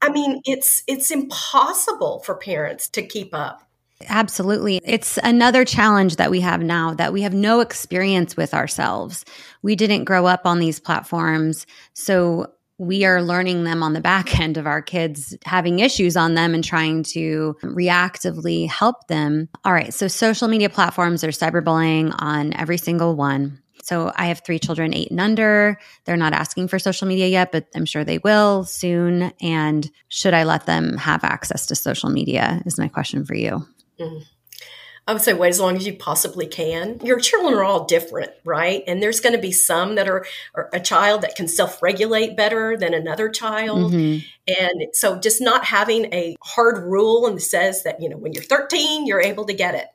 i 0.01 0.11
mean 0.11 0.41
it's 0.45 0.83
it's 0.87 1.11
impossible 1.11 2.21
for 2.21 2.35
parents 2.35 2.89
to 2.89 3.03
keep 3.03 3.35
up 3.35 3.63
Absolutely. 4.09 4.81
It's 4.85 5.17
another 5.23 5.65
challenge 5.65 6.17
that 6.17 6.31
we 6.31 6.41
have 6.41 6.61
now 6.61 6.93
that 6.95 7.13
we 7.13 7.23
have 7.23 7.35
no 7.35 7.61
experience 7.61 8.37
with 8.37 8.53
ourselves. 8.53 9.25
We 9.63 9.77
didn't 9.77 10.07
grow 10.07 10.27
up 10.27 10.45
on 10.45 10.59
these 10.59 10.81
platforms. 10.81 11.69
So 11.95 12.53
we 12.83 13.05
are 13.05 13.23
learning 13.23 13.63
them 13.63 13.81
on 13.81 13.93
the 13.93 14.01
back 14.01 14.41
end 14.41 14.57
of 14.57 14.67
our 14.67 14.83
kids 14.83 15.37
having 15.45 15.79
issues 15.79 16.17
on 16.17 16.35
them 16.35 16.53
and 16.53 16.65
trying 16.65 17.05
to 17.05 17.57
reactively 17.63 18.69
help 18.69 19.07
them. 19.07 19.49
All 19.65 19.73
right. 19.73 19.95
So 19.95 20.09
social 20.09 20.49
media 20.49 20.69
platforms 20.69 21.23
are 21.23 21.29
cyberbullying 21.29 22.13
on 22.19 22.53
every 22.55 22.79
single 22.79 23.15
one. 23.15 23.61
So 23.85 24.13
I 24.17 24.27
have 24.27 24.41
three 24.41 24.59
children, 24.59 24.95
eight 24.95 25.11
and 25.11 25.21
under. 25.21 25.79
They're 26.05 26.17
not 26.17 26.33
asking 26.33 26.69
for 26.69 26.79
social 26.79 27.09
media 27.09 27.29
yet, 27.29 27.53
but 27.53 27.67
I'm 27.75 27.85
sure 27.85 28.05
they 28.05 28.19
will 28.19 28.65
soon. 28.65 29.33
And 29.41 29.89
should 30.09 30.35
I 30.35 30.45
let 30.45 30.67
them 30.67 30.97
have 30.97 31.25
access 31.25 31.67
to 31.67 31.75
social 31.75 32.11
media? 32.11 32.63
Is 32.65 32.79
my 32.79 32.89
question 32.89 33.25
for 33.25 33.35
you. 33.35 33.67
Mm. 34.01 34.25
I 35.07 35.13
would 35.13 35.23
say 35.23 35.33
wait 35.33 35.49
as 35.49 35.59
long 35.59 35.77
as 35.77 35.87
you 35.87 35.95
possibly 35.95 36.47
can. 36.47 37.01
Your 37.03 37.19
children 37.19 37.55
are 37.55 37.65
all 37.65 37.87
different, 37.87 38.31
right? 38.45 38.85
And 38.87 39.03
there's 39.03 39.19
going 39.19 39.35
to 39.35 39.41
be 39.41 39.51
some 39.51 39.97
that 39.97 40.09
are, 40.09 40.25
are 40.55 40.71
a 40.73 40.79
child 40.79 41.23
that 41.23 41.35
can 41.35 41.49
self 41.49 41.83
regulate 41.83 42.37
better 42.37 42.77
than 42.77 42.95
another 42.95 43.29
child. 43.29 43.93
Mm-hmm. 43.93 44.25
And 44.47 44.89
so 44.93 45.19
just 45.19 45.41
not 45.41 45.65
having 45.65 46.07
a 46.15 46.37
hard 46.43 46.85
rule 46.85 47.27
and 47.27 47.43
says 47.43 47.83
that, 47.83 48.01
you 48.01 48.09
know, 48.09 48.17
when 48.17 48.33
you're 48.33 48.45
13, 48.45 49.07
you're 49.07 49.21
able 49.21 49.45
to 49.47 49.55
get 49.55 49.75
it 49.75 49.87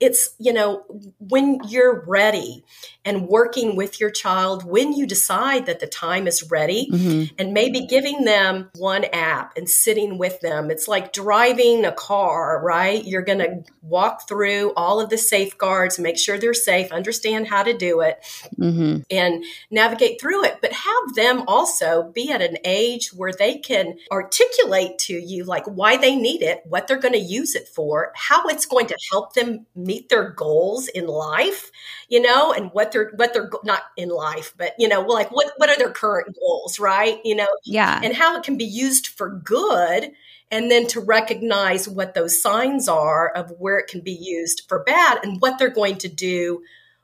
it's 0.00 0.34
you 0.38 0.52
know 0.52 0.82
when 1.18 1.60
you're 1.68 2.04
ready 2.06 2.64
and 3.04 3.28
working 3.28 3.76
with 3.76 4.00
your 4.00 4.10
child 4.10 4.64
when 4.64 4.92
you 4.92 5.06
decide 5.06 5.66
that 5.66 5.80
the 5.80 5.86
time 5.86 6.26
is 6.26 6.50
ready 6.50 6.88
mm-hmm. 6.90 7.34
and 7.38 7.52
maybe 7.52 7.86
giving 7.86 8.24
them 8.24 8.70
one 8.76 9.04
app 9.12 9.56
and 9.56 9.68
sitting 9.68 10.18
with 10.18 10.40
them 10.40 10.70
it's 10.70 10.88
like 10.88 11.12
driving 11.12 11.84
a 11.84 11.92
car 11.92 12.60
right 12.62 13.04
you're 13.04 13.22
going 13.22 13.38
to 13.38 13.62
walk 13.82 14.26
through 14.26 14.72
all 14.74 15.00
of 15.00 15.10
the 15.10 15.18
safeguards 15.18 15.98
make 15.98 16.18
sure 16.18 16.38
they're 16.38 16.54
safe 16.54 16.90
understand 16.92 17.46
how 17.46 17.62
to 17.62 17.76
do 17.76 18.00
it 18.00 18.18
mm-hmm. 18.58 19.00
and 19.10 19.44
navigate 19.70 20.20
through 20.20 20.44
it 20.44 20.58
but 20.62 20.72
have 20.72 21.14
them 21.14 21.42
also 21.46 22.10
be 22.14 22.30
at 22.30 22.40
an 22.40 22.56
age 22.64 23.12
where 23.14 23.32
they 23.32 23.58
can 23.58 23.98
articulate 24.10 24.98
to 24.98 25.14
you 25.14 25.44
like 25.44 25.64
why 25.66 25.96
they 25.96 26.16
need 26.16 26.42
it 26.42 26.62
what 26.64 26.86
they're 26.86 26.98
going 26.98 27.12
to 27.12 27.18
use 27.18 27.54
it 27.54 27.68
for 27.68 28.12
how 28.14 28.46
it's 28.46 28.64
going 28.64 28.86
to 28.86 28.96
help 29.10 29.34
them 29.34 29.66
meet 29.90 30.08
their 30.08 30.30
goals 30.30 30.86
in 30.86 31.08
life, 31.08 31.72
you 32.08 32.22
know, 32.22 32.52
and 32.52 32.70
what 32.72 32.92
they're 32.92 33.10
what 33.16 33.34
they're 33.34 33.50
not 33.64 33.82
in 33.96 34.08
life, 34.08 34.54
but 34.56 34.72
you 34.78 34.86
know, 34.86 35.00
like 35.00 35.32
what 35.32 35.52
what 35.56 35.68
are 35.68 35.76
their 35.76 35.90
current 35.90 36.36
goals, 36.38 36.78
right? 36.78 37.18
You 37.24 37.34
know, 37.34 37.48
yeah, 37.64 38.00
and 38.04 38.14
how 38.14 38.36
it 38.36 38.44
can 38.44 38.56
be 38.56 38.64
used 38.64 39.08
for 39.08 39.28
good, 39.28 40.12
and 40.52 40.70
then 40.70 40.86
to 40.88 41.00
recognize 41.00 41.88
what 41.88 42.14
those 42.14 42.40
signs 42.40 42.88
are 42.88 43.30
of 43.30 43.50
where 43.58 43.78
it 43.78 43.88
can 43.88 44.00
be 44.00 44.12
used 44.12 44.62
for 44.68 44.84
bad, 44.84 45.24
and 45.24 45.40
what 45.40 45.58
they're 45.58 45.70
going 45.70 45.98
to 45.98 46.08
do 46.08 46.62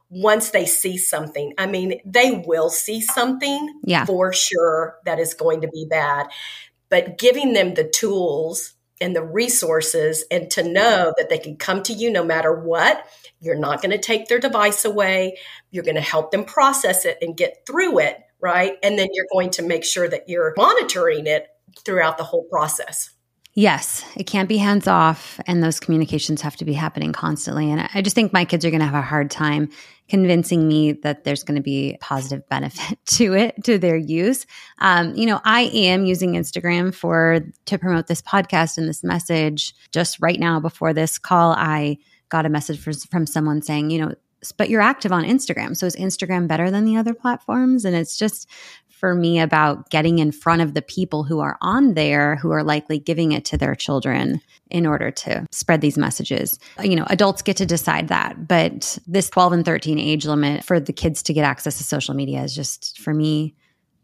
once 0.09 0.50
they 0.50 0.64
see 0.64 0.97
something. 0.97 1.55
I 1.59 1.66
mean, 1.66 2.00
they 2.05 2.31
will 2.47 2.71
see 2.71 3.00
something 3.00 3.81
yeah. 3.83 4.05
for 4.05 4.33
sure 4.33 4.97
that 5.05 5.19
is 5.19 5.35
going 5.35 5.62
to 5.62 5.69
be 5.69 5.87
bad. 5.90 6.28
But 6.88 7.19
giving 7.19 7.52
them 7.52 7.75
the 7.75 7.82
tools 7.82 8.75
and 9.00 9.15
the 9.15 9.23
resources 9.23 10.25
and 10.30 10.50
to 10.52 10.63
know 10.63 11.13
that 11.17 11.28
they 11.28 11.39
can 11.39 11.56
come 11.56 11.82
to 11.85 11.93
you 11.93 12.11
no 12.11 12.25
matter 12.25 12.52
what. 12.52 13.06
You're 13.41 13.59
not 13.59 13.82
going 13.82 13.91
to 13.91 13.99
take 13.99 14.28
their 14.28 14.39
device 14.39 14.85
away. 14.85 15.37
You're 15.71 15.85
going 15.85 15.97
to 15.97 16.00
help 16.00 16.30
them 16.30 16.45
process 16.45 17.04
it 17.04 17.19
and 17.21 17.37
get 17.37 17.67
through 17.67 17.99
it, 18.00 18.19
right? 18.41 18.75
And 18.82 18.99
then 18.99 19.09
you're 19.13 19.26
going 19.32 19.50
to 19.50 19.63
make 19.63 19.85
sure 19.85 20.09
that 20.09 20.28
you're 20.28 20.54
monitoring 20.56 21.26
it 21.26 21.47
throughout 21.85 22.19
the 22.19 22.25
whole 22.25 22.45
process. 22.45 23.11
Yes, 23.59 24.04
it 24.15 24.25
can't 24.25 24.50
be 24.50 24.59
hands 24.59 24.87
off, 24.87 25.41
and 25.47 25.63
those 25.63 25.80
communications 25.80 26.43
have 26.43 26.56
to 26.56 26.67
be 26.67 26.75
happening 26.75 27.15
constantly. 27.15 27.71
And 27.73 27.89
I 27.95 28.02
just 28.02 28.15
think 28.15 28.30
my 28.30 28.45
kids 28.45 28.67
are 28.67 28.71
going 28.71 28.80
to 28.80 28.87
have 28.87 28.95
a 28.95 29.00
hard 29.00 29.30
time 29.30 29.71
convincing 30.08 30.69
me 30.69 30.92
that 30.92 31.25
there's 31.25 31.42
going 31.42 31.56
to 31.56 31.62
be 31.62 31.97
positive 32.00 32.49
benefit 32.49 32.99
to 33.06 33.34
it, 33.34 33.62
to 33.64 33.78
their 33.78 33.97
use. 33.97 34.47
Um, 34.78 35.14
you 35.14 35.26
know, 35.26 35.40
I 35.45 35.62
am 35.62 36.04
using 36.04 36.32
Instagram 36.32 36.95
for 36.95 37.40
to 37.66 37.78
promote 37.78 38.06
this 38.06 38.23
podcast 38.23 38.78
and 38.78 38.88
this 38.88 39.02
message. 39.04 39.75
Just 39.92 40.21
right 40.21 40.38
now, 40.38 40.60
before 40.60 40.92
this 40.92 41.19
call, 41.19 41.52
I 41.52 41.99
got 42.28 42.47
a 42.47 42.50
message 42.50 42.78
for, 42.78 42.92
from 42.92 43.26
someone 43.26 43.62
saying, 43.62 43.90
you 43.90 44.00
know, 44.00 44.14
but 44.56 44.69
you're 44.69 44.80
active 44.80 45.12
on 45.12 45.25
Instagram. 45.25 45.76
So 45.76 45.86
is 45.86 45.97
Instagram 45.97 46.47
better 46.47 46.71
than 46.71 46.84
the 46.84 46.97
other 46.97 47.14
platforms? 47.14 47.84
And 47.84 47.97
it's 47.97 48.16
just 48.16 48.49
for 48.97 49.15
me 49.15 49.39
about 49.39 49.91
getting 49.91 50.19
in 50.19 50.32
front 50.32 50.63
of 50.63 50.73
the 50.75 50.82
people 50.82 51.23
who 51.23 51.41
are 51.41 51.59
on 51.61 51.95
there 51.95 52.37
who 52.37 52.50
are 52.50 52.65
likely 52.65 52.99
giving 52.99 53.32
it 53.32 53.45
to 53.45 53.59
their 53.59 53.75
children 53.75 54.41
in 54.71 54.87
order 54.87 55.11
to 55.11 55.47
spread 55.52 55.80
these 55.82 55.99
messages. 55.99 56.59
You 56.82 56.97
know, 56.97 57.06
adults 57.09 57.43
get 57.43 57.59
to 57.59 57.67
decide 57.67 58.09
that, 58.09 58.49
but 58.49 58.99
this 59.06 59.28
12 59.28 59.52
and 59.52 59.65
13 59.65 59.99
age 59.99 60.25
limit 60.25 60.65
for 60.65 60.80
the 60.80 60.93
kids 60.93 61.23
to 61.25 61.35
get 61.35 61.45
access 61.45 61.76
to 61.78 61.85
social 61.85 62.15
media 62.15 62.43
is 62.43 62.54
just 62.54 62.99
for 62.99 63.13
me 63.13 63.54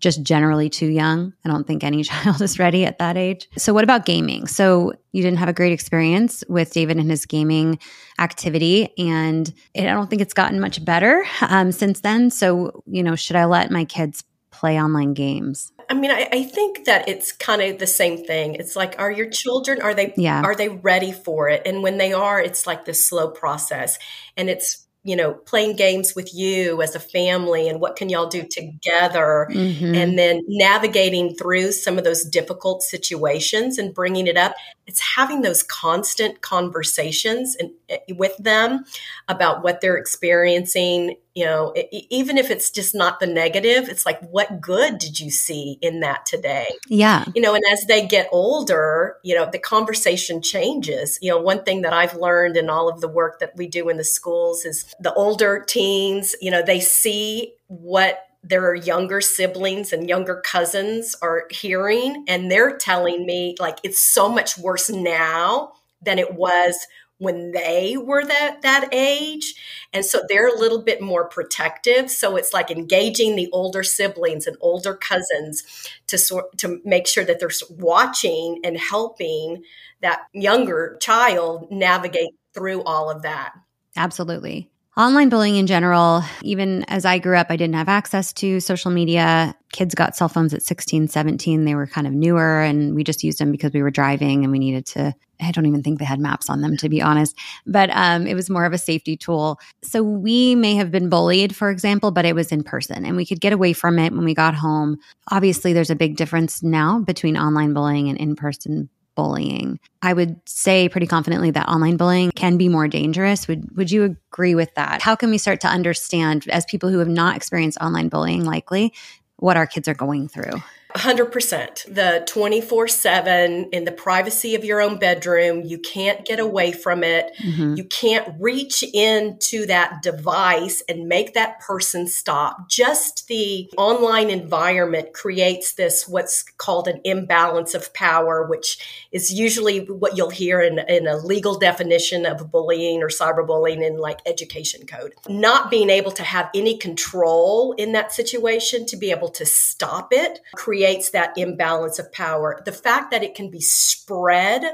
just 0.02 0.22
generally 0.22 0.68
too 0.68 0.88
young. 0.88 1.32
I 1.44 1.48
don't 1.48 1.66
think 1.66 1.82
any 1.82 2.02
child 2.02 2.42
is 2.42 2.58
ready 2.58 2.84
at 2.84 2.98
that 2.98 3.16
age. 3.16 3.48
So, 3.56 3.72
what 3.72 3.84
about 3.84 4.04
gaming? 4.04 4.46
So, 4.46 4.92
you 5.12 5.22
didn't 5.22 5.38
have 5.38 5.48
a 5.48 5.54
great 5.54 5.72
experience 5.72 6.44
with 6.48 6.72
David 6.72 6.98
and 6.98 7.10
his 7.10 7.24
gaming 7.24 7.78
activity, 8.18 8.92
and 8.98 9.52
I 9.76 9.82
don't 9.84 10.10
think 10.10 10.20
it's 10.20 10.34
gotten 10.34 10.60
much 10.60 10.84
better 10.84 11.24
um, 11.40 11.72
since 11.72 12.00
then. 12.00 12.30
So, 12.30 12.82
you 12.86 13.02
know, 13.02 13.14
should 13.14 13.36
I 13.36 13.46
let 13.46 13.70
my 13.70 13.84
kids 13.84 14.24
play 14.52 14.80
online 14.80 15.14
games? 15.14 15.72
I 15.90 15.94
mean, 15.94 16.10
I, 16.10 16.28
I, 16.30 16.42
think 16.44 16.84
that 16.84 17.08
it's 17.08 17.32
kind 17.32 17.60
of 17.60 17.78
the 17.78 17.86
same 17.86 18.24
thing. 18.24 18.54
It's 18.54 18.76
like, 18.76 18.94
are 18.98 19.10
your 19.10 19.28
children 19.28 19.82
are 19.82 19.94
they 19.94 20.14
yeah. 20.16 20.42
are 20.42 20.54
they 20.54 20.68
ready 20.68 21.12
for 21.12 21.48
it? 21.48 21.62
And 21.66 21.82
when 21.82 21.98
they 21.98 22.12
are, 22.12 22.40
it's 22.40 22.66
like 22.66 22.84
this 22.84 23.04
slow 23.04 23.30
process, 23.30 23.98
and 24.36 24.48
it's 24.48 24.86
you 25.04 25.16
know 25.16 25.34
playing 25.34 25.76
games 25.76 26.14
with 26.14 26.32
you 26.34 26.80
as 26.80 26.94
a 26.94 27.00
family 27.00 27.68
and 27.68 27.80
what 27.80 27.96
can 27.96 28.08
y'all 28.08 28.28
do 28.28 28.46
together 28.48 29.48
mm-hmm. 29.50 29.94
and 29.94 30.18
then 30.18 30.42
navigating 30.46 31.34
through 31.34 31.72
some 31.72 31.98
of 31.98 32.04
those 32.04 32.24
difficult 32.24 32.82
situations 32.82 33.78
and 33.78 33.94
bringing 33.94 34.26
it 34.26 34.36
up 34.36 34.54
it's 34.86 35.00
having 35.16 35.42
those 35.42 35.62
constant 35.62 36.40
conversations 36.40 37.56
and 37.56 37.70
eh, 37.88 37.98
with 38.10 38.36
them 38.38 38.84
about 39.28 39.62
what 39.64 39.80
they're 39.80 39.96
experiencing 39.96 41.16
you 41.34 41.44
know 41.44 41.74
even 41.90 42.38
if 42.38 42.50
it's 42.50 42.70
just 42.70 42.94
not 42.94 43.20
the 43.20 43.26
negative 43.26 43.88
it's 43.88 44.06
like 44.06 44.20
what 44.30 44.60
good 44.60 44.98
did 44.98 45.18
you 45.18 45.30
see 45.30 45.78
in 45.80 46.00
that 46.00 46.26
today? 46.26 46.68
Yeah. 46.88 47.24
You 47.34 47.42
know 47.42 47.54
and 47.54 47.64
as 47.72 47.84
they 47.86 48.06
get 48.06 48.28
older 48.32 49.16
you 49.22 49.34
know 49.34 49.48
the 49.50 49.58
conversation 49.58 50.42
changes. 50.42 51.18
You 51.22 51.30
know 51.30 51.40
one 51.40 51.64
thing 51.64 51.82
that 51.82 51.92
i've 51.92 52.14
learned 52.14 52.56
in 52.56 52.68
all 52.70 52.88
of 52.88 53.00
the 53.00 53.08
work 53.08 53.40
that 53.40 53.56
we 53.56 53.66
do 53.66 53.88
in 53.88 53.96
the 53.96 54.04
schools 54.04 54.64
is 54.64 54.94
the 55.00 55.12
older 55.14 55.64
teens 55.66 56.34
you 56.40 56.50
know 56.50 56.62
they 56.62 56.80
see 56.80 57.54
what 57.68 58.26
their 58.44 58.74
younger 58.74 59.20
siblings 59.20 59.92
and 59.92 60.08
younger 60.08 60.42
cousins 60.44 61.14
are 61.22 61.44
hearing 61.50 62.24
and 62.26 62.50
they're 62.50 62.76
telling 62.76 63.24
me 63.24 63.54
like 63.60 63.78
it's 63.82 64.02
so 64.02 64.28
much 64.28 64.58
worse 64.58 64.90
now 64.90 65.72
than 66.04 66.18
it 66.18 66.34
was 66.34 66.86
when 67.22 67.52
they 67.52 67.96
were 67.96 68.24
that 68.24 68.62
that 68.62 68.88
age. 68.92 69.54
And 69.92 70.04
so 70.04 70.22
they're 70.28 70.48
a 70.48 70.58
little 70.58 70.82
bit 70.82 71.00
more 71.00 71.28
protective. 71.28 72.10
So 72.10 72.36
it's 72.36 72.52
like 72.52 72.70
engaging 72.70 73.36
the 73.36 73.48
older 73.52 73.84
siblings 73.84 74.48
and 74.48 74.56
older 74.60 74.94
cousins 74.94 75.62
to 76.08 76.18
sort 76.18 76.58
to 76.58 76.80
make 76.84 77.06
sure 77.06 77.24
that 77.24 77.38
they're 77.38 77.50
watching 77.70 78.60
and 78.64 78.76
helping 78.76 79.62
that 80.00 80.22
younger 80.32 80.98
child 81.00 81.70
navigate 81.70 82.34
through 82.54 82.82
all 82.82 83.08
of 83.08 83.22
that. 83.22 83.52
Absolutely 83.96 84.71
Online 84.94 85.30
bullying 85.30 85.56
in 85.56 85.66
general, 85.66 86.22
even 86.42 86.84
as 86.86 87.06
I 87.06 87.18
grew 87.18 87.38
up, 87.38 87.46
I 87.48 87.56
didn't 87.56 87.76
have 87.76 87.88
access 87.88 88.30
to 88.34 88.60
social 88.60 88.90
media. 88.90 89.54
Kids 89.72 89.94
got 89.94 90.14
cell 90.14 90.28
phones 90.28 90.52
at 90.52 90.60
16, 90.62 91.08
17. 91.08 91.64
They 91.64 91.74
were 91.74 91.86
kind 91.86 92.06
of 92.06 92.12
newer, 92.12 92.60
and 92.60 92.94
we 92.94 93.02
just 93.02 93.24
used 93.24 93.38
them 93.38 93.50
because 93.50 93.72
we 93.72 93.80
were 93.80 93.90
driving 93.90 94.44
and 94.44 94.52
we 94.52 94.58
needed 94.58 94.84
to. 94.88 95.14
I 95.40 95.50
don't 95.50 95.64
even 95.64 95.82
think 95.82 95.98
they 95.98 96.04
had 96.04 96.20
maps 96.20 96.50
on 96.50 96.60
them, 96.60 96.76
to 96.76 96.90
be 96.90 97.00
honest, 97.00 97.34
but 97.66 97.88
um, 97.94 98.26
it 98.26 98.34
was 98.34 98.50
more 98.50 98.66
of 98.66 98.74
a 98.74 98.78
safety 98.78 99.16
tool. 99.16 99.58
So 99.82 100.02
we 100.02 100.54
may 100.54 100.74
have 100.74 100.90
been 100.90 101.08
bullied, 101.08 101.56
for 101.56 101.70
example, 101.70 102.10
but 102.10 102.26
it 102.26 102.34
was 102.34 102.52
in 102.52 102.62
person 102.62 103.06
and 103.06 103.16
we 103.16 103.24
could 103.24 103.40
get 103.40 103.54
away 103.54 103.72
from 103.72 103.98
it 103.98 104.12
when 104.12 104.24
we 104.24 104.34
got 104.34 104.54
home. 104.54 104.98
Obviously, 105.30 105.72
there's 105.72 105.90
a 105.90 105.96
big 105.96 106.16
difference 106.16 106.62
now 106.62 107.00
between 107.00 107.38
online 107.38 107.72
bullying 107.72 108.08
and 108.08 108.18
in 108.18 108.36
person 108.36 108.90
bullying. 109.14 109.78
I 110.00 110.12
would 110.12 110.40
say 110.46 110.88
pretty 110.88 111.06
confidently 111.06 111.50
that 111.52 111.68
online 111.68 111.96
bullying 111.96 112.30
can 112.32 112.56
be 112.56 112.68
more 112.68 112.88
dangerous. 112.88 113.48
Would 113.48 113.76
would 113.76 113.90
you 113.90 114.04
agree 114.04 114.54
with 114.54 114.74
that? 114.74 115.02
How 115.02 115.14
can 115.14 115.30
we 115.30 115.38
start 115.38 115.60
to 115.62 115.68
understand 115.68 116.48
as 116.48 116.64
people 116.64 116.88
who 116.88 116.98
have 116.98 117.08
not 117.08 117.36
experienced 117.36 117.78
online 117.80 118.08
bullying 118.08 118.44
likely 118.44 118.92
what 119.36 119.56
our 119.56 119.66
kids 119.66 119.88
are 119.88 119.94
going 119.94 120.28
through? 120.28 120.62
100%. 120.94 121.94
The 121.94 122.24
24 122.26 122.88
7 122.88 123.68
in 123.72 123.84
the 123.84 123.92
privacy 123.92 124.54
of 124.54 124.64
your 124.64 124.80
own 124.80 124.98
bedroom, 124.98 125.62
you 125.62 125.78
can't 125.78 126.24
get 126.24 126.38
away 126.38 126.72
from 126.72 127.02
it. 127.02 127.32
Mm-hmm. 127.42 127.74
You 127.76 127.84
can't 127.84 128.34
reach 128.38 128.84
into 128.92 129.66
that 129.66 130.02
device 130.02 130.82
and 130.88 131.08
make 131.08 131.34
that 131.34 131.60
person 131.60 132.06
stop. 132.06 132.68
Just 132.68 133.26
the 133.28 133.70
online 133.76 134.30
environment 134.30 135.12
creates 135.12 135.72
this, 135.74 136.06
what's 136.06 136.42
called 136.42 136.88
an 136.88 137.00
imbalance 137.04 137.74
of 137.74 137.92
power, 137.94 138.46
which 138.46 139.06
is 139.12 139.32
usually 139.32 139.86
what 139.86 140.16
you'll 140.16 140.30
hear 140.30 140.60
in, 140.60 140.78
in 140.88 141.06
a 141.06 141.16
legal 141.16 141.58
definition 141.58 142.26
of 142.26 142.50
bullying 142.50 143.02
or 143.02 143.08
cyberbullying 143.08 143.86
in 143.86 143.98
like 143.98 144.20
education 144.26 144.86
code. 144.86 145.14
Not 145.28 145.70
being 145.70 145.90
able 145.90 146.12
to 146.12 146.22
have 146.22 146.50
any 146.54 146.76
control 146.76 147.72
in 147.72 147.92
that 147.92 148.12
situation 148.12 148.86
to 148.86 148.96
be 148.96 149.10
able 149.10 149.30
to 149.30 149.46
stop 149.46 150.12
it 150.12 150.40
creates 150.54 150.81
creates 150.82 151.10
that 151.10 151.32
imbalance 151.36 152.00
of 152.00 152.12
power. 152.12 152.60
The 152.64 152.72
fact 152.72 153.12
that 153.12 153.22
it 153.22 153.36
can 153.36 153.50
be 153.50 153.60
spread 153.60 154.64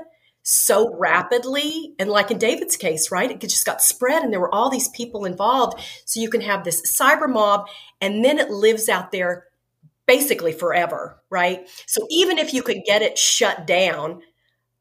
so 0.43 0.97
rapidly, 0.97 1.95
and 1.99 2.09
like 2.09 2.31
in 2.31 2.39
David's 2.39 2.77
case, 2.77 3.11
right, 3.13 3.31
it 3.31 3.41
just 3.41 3.67
got 3.67 3.83
spread 3.83 4.23
and 4.23 4.33
there 4.33 4.41
were 4.41 4.55
all 4.55 4.71
these 4.71 4.89
people 4.89 5.27
involved. 5.27 5.79
So 6.07 6.21
you 6.21 6.31
can 6.31 6.41
have 6.41 6.65
this 6.65 6.99
cyber 6.99 7.29
mob 7.29 7.69
and 8.01 8.25
then 8.25 8.39
it 8.39 8.51
lives 8.51 8.89
out 8.89 9.13
there 9.13 9.45
basically 10.07 10.53
forever, 10.53 11.21
right? 11.29 11.69
So 11.85 12.07
even 12.09 12.39
if 12.39 12.55
you 12.55 12.63
could 12.63 12.85
get 12.87 13.03
it 13.03 13.19
shut 13.19 13.67
down 13.67 14.23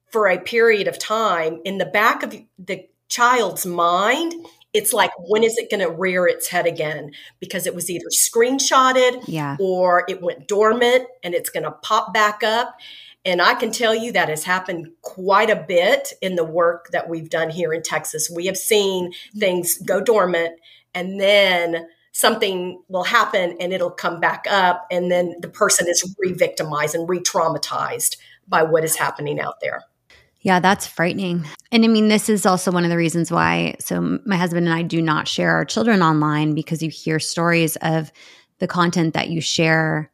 for 0.10 0.30
a 0.30 0.40
period 0.40 0.88
of 0.88 0.98
time, 0.98 1.60
in 1.66 1.78
the 1.78 1.86
back 1.86 2.24
of 2.24 2.34
the 2.58 2.88
child's 3.10 3.66
mind, 3.66 4.34
it's 4.78 4.94
like 4.94 5.10
when 5.18 5.44
is 5.44 5.58
it 5.58 5.72
going 5.72 5.82
to 5.82 5.92
rear 5.92 6.28
its 6.28 6.48
head 6.48 6.68
again? 6.68 7.12
Because 7.40 7.66
it 7.66 7.74
was 7.74 7.90
either 7.90 8.06
screenshotted 8.14 9.24
yeah. 9.28 9.58
or 9.60 10.06
it 10.08 10.22
went 10.22 10.48
dormant 10.48 11.08
and 11.24 11.34
it's 11.34 11.50
going 11.50 11.64
to 11.64 11.72
pop 11.72 12.14
back 12.14 12.44
up. 12.44 12.78
And 13.26 13.42
i 13.42 13.56
can 13.56 13.72
tell 13.72 13.96
you 13.96 14.14
that 14.14 14.30
has 14.30 14.44
happened 14.44 14.92
quite 15.02 15.50
a 15.50 15.56
bit 15.56 16.14
in 16.22 16.36
the 16.36 16.46
work 16.46 16.92
that 16.92 17.10
we've 17.10 17.30
done 17.30 17.50
here 17.50 17.74
in 17.74 17.82
texas. 17.82 18.30
We 18.34 18.46
have 18.46 18.56
seen 18.56 19.12
things 19.36 19.80
go 19.80 20.00
dormant 20.00 20.60
and 20.94 21.20
then 21.20 21.88
something 22.14 22.82
will 22.88 23.04
happen 23.04 23.58
and 23.60 23.74
it'll 23.74 23.92
come 23.92 24.20
back 24.20 24.46
up 24.50 24.86
and 24.92 25.12
then 25.12 25.36
the 25.42 25.50
person 25.50 25.88
is 25.90 26.16
re-victimized 26.20 26.96
and 26.96 27.10
re-traumatized 27.10 28.18
by 28.48 28.64
what 28.64 28.86
is 28.86 28.96
happening 28.96 29.40
out 29.40 29.60
there 29.60 29.84
yeah, 30.48 30.62
that's 30.62 30.88
frightening. 30.88 31.46
And 31.74 31.84
I 31.84 31.90
mean, 31.90 32.08
this 32.08 32.30
is 32.30 32.46
also 32.46 32.72
one 32.72 32.86
of 32.86 32.90
the 32.90 32.96
reasons 32.96 33.30
why. 33.30 33.76
So, 33.82 34.18
my 34.26 34.38
husband 34.38 34.66
and 34.66 34.74
I 34.74 34.82
do 34.82 35.02
not 35.02 35.28
share 35.28 35.52
our 35.52 35.66
children 35.66 36.02
online 36.02 36.54
because 36.54 36.82
you 36.82 36.90
hear 36.90 37.20
stories 37.20 37.76
of 37.82 38.14
the 38.60 38.68
content 38.68 39.14
that 39.16 39.28
you 39.28 39.42
share 39.42 40.10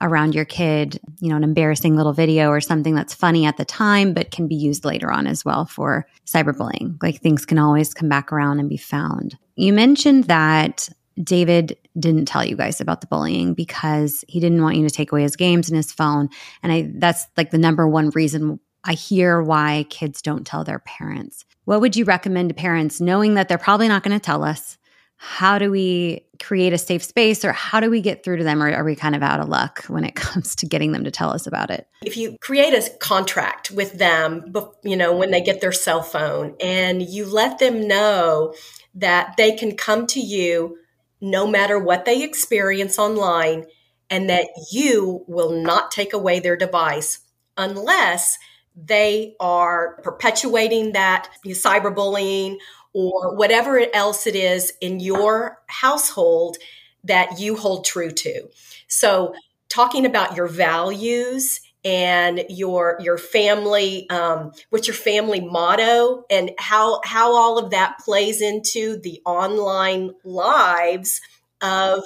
around 0.00 0.34
your 0.34 0.44
kid, 0.44 0.98
you 1.20 1.28
know, 1.28 1.36
an 1.36 1.44
embarrassing 1.44 1.94
little 1.94 2.12
video 2.12 2.48
or 2.48 2.60
something 2.60 2.96
that's 2.96 3.14
funny 3.14 3.46
at 3.46 3.58
the 3.58 3.64
time, 3.64 4.12
but 4.12 4.32
can 4.32 4.48
be 4.48 4.56
used 4.56 4.84
later 4.84 5.12
on 5.12 5.28
as 5.28 5.44
well 5.44 5.64
for 5.64 6.04
cyberbullying. 6.26 7.00
Like 7.00 7.20
things 7.20 7.46
can 7.46 7.60
always 7.60 7.94
come 7.94 8.08
back 8.08 8.32
around 8.32 8.58
and 8.58 8.68
be 8.68 8.76
found. 8.76 9.38
You 9.54 9.72
mentioned 9.72 10.24
that 10.24 10.88
David 11.22 11.78
didn't 11.96 12.26
tell 12.26 12.44
you 12.44 12.56
guys 12.56 12.80
about 12.80 13.02
the 13.02 13.06
bullying 13.06 13.54
because 13.54 14.24
he 14.26 14.40
didn't 14.40 14.62
want 14.62 14.76
you 14.76 14.86
to 14.86 14.94
take 14.94 15.12
away 15.12 15.22
his 15.22 15.36
games 15.36 15.68
and 15.68 15.76
his 15.76 15.92
phone. 15.92 16.28
And 16.64 16.72
I 16.72 16.90
that's 16.96 17.24
like 17.36 17.52
the 17.52 17.58
number 17.58 17.86
one 17.86 18.10
reason 18.10 18.58
I 18.86 18.92
hear 18.94 19.42
why 19.42 19.86
kids 19.90 20.22
don't 20.22 20.46
tell 20.46 20.62
their 20.62 20.78
parents. 20.78 21.44
What 21.64 21.80
would 21.80 21.96
you 21.96 22.04
recommend 22.04 22.50
to 22.50 22.54
parents 22.54 23.00
knowing 23.00 23.34
that 23.34 23.48
they're 23.48 23.58
probably 23.58 23.88
not 23.88 24.04
going 24.04 24.16
to 24.16 24.24
tell 24.24 24.44
us? 24.44 24.78
How 25.16 25.58
do 25.58 25.70
we 25.70 26.26
create 26.40 26.72
a 26.72 26.78
safe 26.78 27.02
space 27.02 27.44
or 27.44 27.52
how 27.52 27.80
do 27.80 27.90
we 27.90 28.00
get 28.00 28.22
through 28.22 28.36
to 28.36 28.44
them? 28.44 28.62
Or 28.62 28.70
are 28.70 28.84
we 28.84 28.94
kind 28.94 29.16
of 29.16 29.22
out 29.22 29.40
of 29.40 29.48
luck 29.48 29.84
when 29.86 30.04
it 30.04 30.14
comes 30.14 30.54
to 30.56 30.66
getting 30.66 30.92
them 30.92 31.04
to 31.04 31.10
tell 31.10 31.30
us 31.30 31.46
about 31.46 31.70
it? 31.70 31.88
If 32.04 32.16
you 32.16 32.36
create 32.40 32.74
a 32.74 32.88
contract 32.98 33.72
with 33.72 33.94
them, 33.94 34.54
you 34.84 34.96
know, 34.96 35.16
when 35.16 35.32
they 35.32 35.40
get 35.40 35.60
their 35.60 35.72
cell 35.72 36.02
phone 36.02 36.54
and 36.60 37.02
you 37.02 37.26
let 37.26 37.58
them 37.58 37.88
know 37.88 38.54
that 38.94 39.34
they 39.36 39.52
can 39.56 39.76
come 39.76 40.06
to 40.08 40.20
you 40.20 40.78
no 41.20 41.46
matter 41.46 41.78
what 41.78 42.04
they 42.04 42.22
experience 42.22 42.98
online 42.98 43.64
and 44.10 44.30
that 44.30 44.46
you 44.70 45.24
will 45.26 45.50
not 45.50 45.90
take 45.90 46.12
away 46.12 46.38
their 46.38 46.56
device 46.56 47.20
unless 47.56 48.38
they 48.76 49.34
are 49.40 49.98
perpetuating 50.02 50.92
that 50.92 51.28
cyberbullying 51.46 52.58
or 52.92 53.34
whatever 53.34 53.80
else 53.94 54.26
it 54.26 54.36
is 54.36 54.72
in 54.80 55.00
your 55.00 55.58
household 55.66 56.58
that 57.04 57.38
you 57.40 57.56
hold 57.56 57.84
true 57.84 58.10
to. 58.10 58.48
So, 58.88 59.34
talking 59.68 60.06
about 60.06 60.36
your 60.36 60.46
values 60.46 61.60
and 61.84 62.44
your 62.48 62.98
your 63.00 63.16
family 63.16 64.10
um, 64.10 64.52
what's 64.70 64.88
your 64.88 64.94
family 64.94 65.40
motto 65.40 66.24
and 66.28 66.50
how 66.58 67.00
how 67.04 67.34
all 67.34 67.58
of 67.58 67.70
that 67.70 67.96
plays 67.98 68.40
into 68.40 68.98
the 68.98 69.22
online 69.24 70.12
lives 70.24 71.20
of 71.60 72.02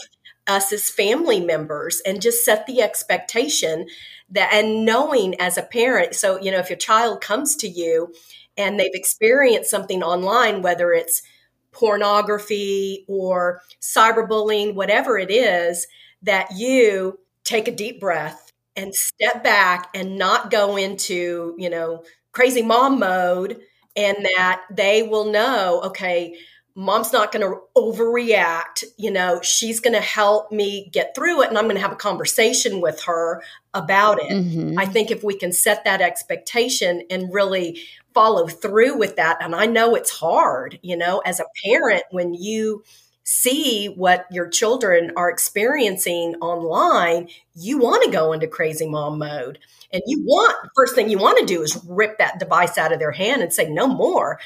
us 0.47 0.73
as 0.73 0.91
family 0.91 1.41
members 1.41 2.03
and 2.05 2.21
just 2.21 2.45
set 2.45 2.67
the 2.67 2.83
expectation 2.83 3.87
that 4.31 4.53
and 4.53 4.85
knowing 4.85 5.41
as 5.41 5.59
a 5.59 5.63
parent 5.63 6.15
so 6.15 6.41
you 6.41 6.51
know 6.51 6.59
if 6.59 6.71
your 6.71 6.79
child 6.79 7.21
comes 7.21 7.57
to 7.57 7.69
you 7.69 8.13
and 8.57 8.79
they've 8.79 8.91
experienced 8.95 9.71
something 9.71 10.03
online 10.03 10.63
whether 10.63 10.93
it's 10.93 11.23
pornography 11.73 13.05
or 13.09 13.61
cyberbullying 13.81 14.75
whatever 14.75 15.19
it 15.19 15.31
is 15.31 15.87
that 16.23 16.49
you 16.57 17.19
take 17.45 17.69
a 17.69 17.75
deep 17.75 18.01
breath 18.01 18.53
and 18.77 18.95
step 18.95 19.43
back 19.43 19.89
and 19.95 20.19
not 20.19 20.51
go 20.51 20.77
into 20.77 21.55
you 21.59 21.71
know 21.71 22.03
crazy 22.33 22.63
mom 22.63 22.99
mode 22.99 23.61
and 23.97 24.17
that 24.37 24.63
they 24.71 25.03
will 25.03 25.31
know 25.31 25.81
okay 25.85 26.37
mom's 26.75 27.13
not 27.13 27.33
going 27.33 27.47
to 27.47 27.61
overreact. 27.77 28.85
You 28.97 29.11
know, 29.11 29.41
she's 29.43 29.81
going 29.81 29.95
to 29.95 30.01
help 30.01 30.53
me 30.53 30.89
get 30.93 31.15
through 31.15 31.43
it 31.43 31.49
and 31.49 31.59
I'm 31.59 31.65
going 31.65 31.77
to 31.77 31.83
have 31.83 31.93
a 31.93 31.97
conversation 31.97 32.81
with 32.81 33.03
her 33.03 33.43
about 33.75 34.19
it. 34.21 34.31
Mm-hmm. 34.31 34.79
I 34.79 34.87
think 34.87 35.11
if 35.11 35.23
we 35.23 35.37
can 35.37 35.53
set 35.53 35.85
that 35.85 36.01
expectation 36.01 37.03
and 37.11 37.33
really 37.33 37.81
follow 38.15 38.47
through 38.47 38.99
with 38.99 39.17
that, 39.17 39.39
and 39.41 39.55
I 39.55 39.67
know 39.67 39.95
it's 39.95 40.11
hard, 40.11 40.79
you 40.83 40.97
know, 40.97 41.19
as 41.25 41.41
a 41.41 41.45
parent, 41.65 42.03
when 42.11 42.35
you 42.35 42.83
see 43.23 43.87
what 43.87 44.27
your 44.33 44.49
children 44.49 45.13
are 45.17 45.31
experiencing 45.31 46.35
online, 46.41 47.29
you 47.55 47.79
want 47.79 48.03
to 48.05 48.11
go 48.11 48.33
into 48.33 48.49
crazy 48.49 48.89
mom 48.89 49.19
mode. 49.19 49.59
And 49.93 50.03
you 50.07 50.23
want, 50.25 50.57
first 50.75 50.95
thing 50.95 51.11
you 51.11 51.19
want 51.19 51.39
to 51.39 51.47
do 51.47 51.63
is 51.63 51.79
rip 51.87 52.19
that 52.19 52.39
device 52.39 52.79
out 52.79 52.93
of 52.93 52.99
their 52.99 53.13
hand 53.13 53.43
and 53.43 53.53
say, 53.53 53.69
no 53.69 53.87
more 53.87 54.41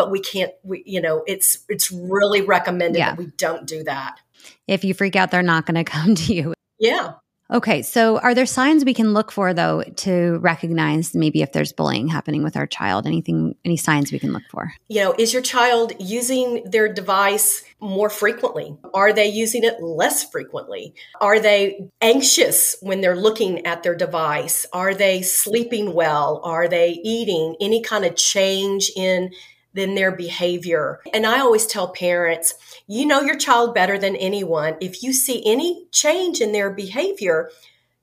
but 0.00 0.10
we 0.10 0.18
can't 0.18 0.52
we 0.62 0.82
you 0.86 0.98
know 0.98 1.22
it's 1.26 1.58
it's 1.68 1.92
really 1.92 2.40
recommended 2.40 2.98
yeah. 2.98 3.10
that 3.10 3.18
we 3.18 3.26
don't 3.36 3.66
do 3.66 3.84
that. 3.84 4.18
If 4.66 4.82
you 4.82 4.94
freak 4.94 5.14
out 5.14 5.30
they're 5.30 5.42
not 5.42 5.66
going 5.66 5.74
to 5.84 5.84
come 5.84 6.14
to 6.14 6.34
you. 6.34 6.54
Yeah. 6.78 7.12
Okay 7.52 7.82
so 7.82 8.18
are 8.20 8.34
there 8.34 8.46
signs 8.46 8.82
we 8.82 8.94
can 8.94 9.12
look 9.12 9.30
for 9.30 9.52
though 9.52 9.82
to 9.82 10.38
recognize 10.38 11.14
maybe 11.14 11.42
if 11.42 11.52
there's 11.52 11.74
bullying 11.74 12.08
happening 12.08 12.42
with 12.42 12.56
our 12.56 12.66
child? 12.66 13.06
Anything 13.06 13.56
any 13.62 13.76
signs 13.76 14.10
we 14.10 14.18
can 14.18 14.32
look 14.32 14.44
for? 14.50 14.72
You 14.88 15.04
know 15.04 15.14
is 15.18 15.34
your 15.34 15.42
child 15.42 15.92
using 16.00 16.62
their 16.64 16.90
device 16.90 17.62
more 17.80 18.10
frequently? 18.10 18.76
Are 18.94 19.12
they 19.12 19.26
using 19.26 19.64
it 19.64 19.82
less 19.82 20.30
frequently? 20.30 20.94
Are 21.20 21.40
they 21.40 21.88
anxious 22.00 22.76
when 22.80 23.00
they're 23.00 23.16
looking 23.16 23.66
at 23.66 23.82
their 23.82 23.94
device? 23.94 24.66
Are 24.72 24.94
they 24.94 25.22
sleeping 25.22 25.92
well? 25.92 26.40
Are 26.44 26.68
they 26.68 27.00
eating? 27.02 27.56
Any 27.60 27.82
kind 27.82 28.04
of 28.04 28.16
change 28.16 28.90
in 28.96 29.32
than 29.74 29.94
their 29.94 30.10
behavior. 30.10 31.00
And 31.12 31.26
I 31.26 31.40
always 31.40 31.66
tell 31.66 31.88
parents, 31.88 32.54
you 32.86 33.06
know 33.06 33.20
your 33.20 33.36
child 33.36 33.74
better 33.74 33.98
than 33.98 34.16
anyone. 34.16 34.76
If 34.80 35.02
you 35.02 35.12
see 35.12 35.42
any 35.46 35.86
change 35.92 36.40
in 36.40 36.52
their 36.52 36.70
behavior, 36.70 37.50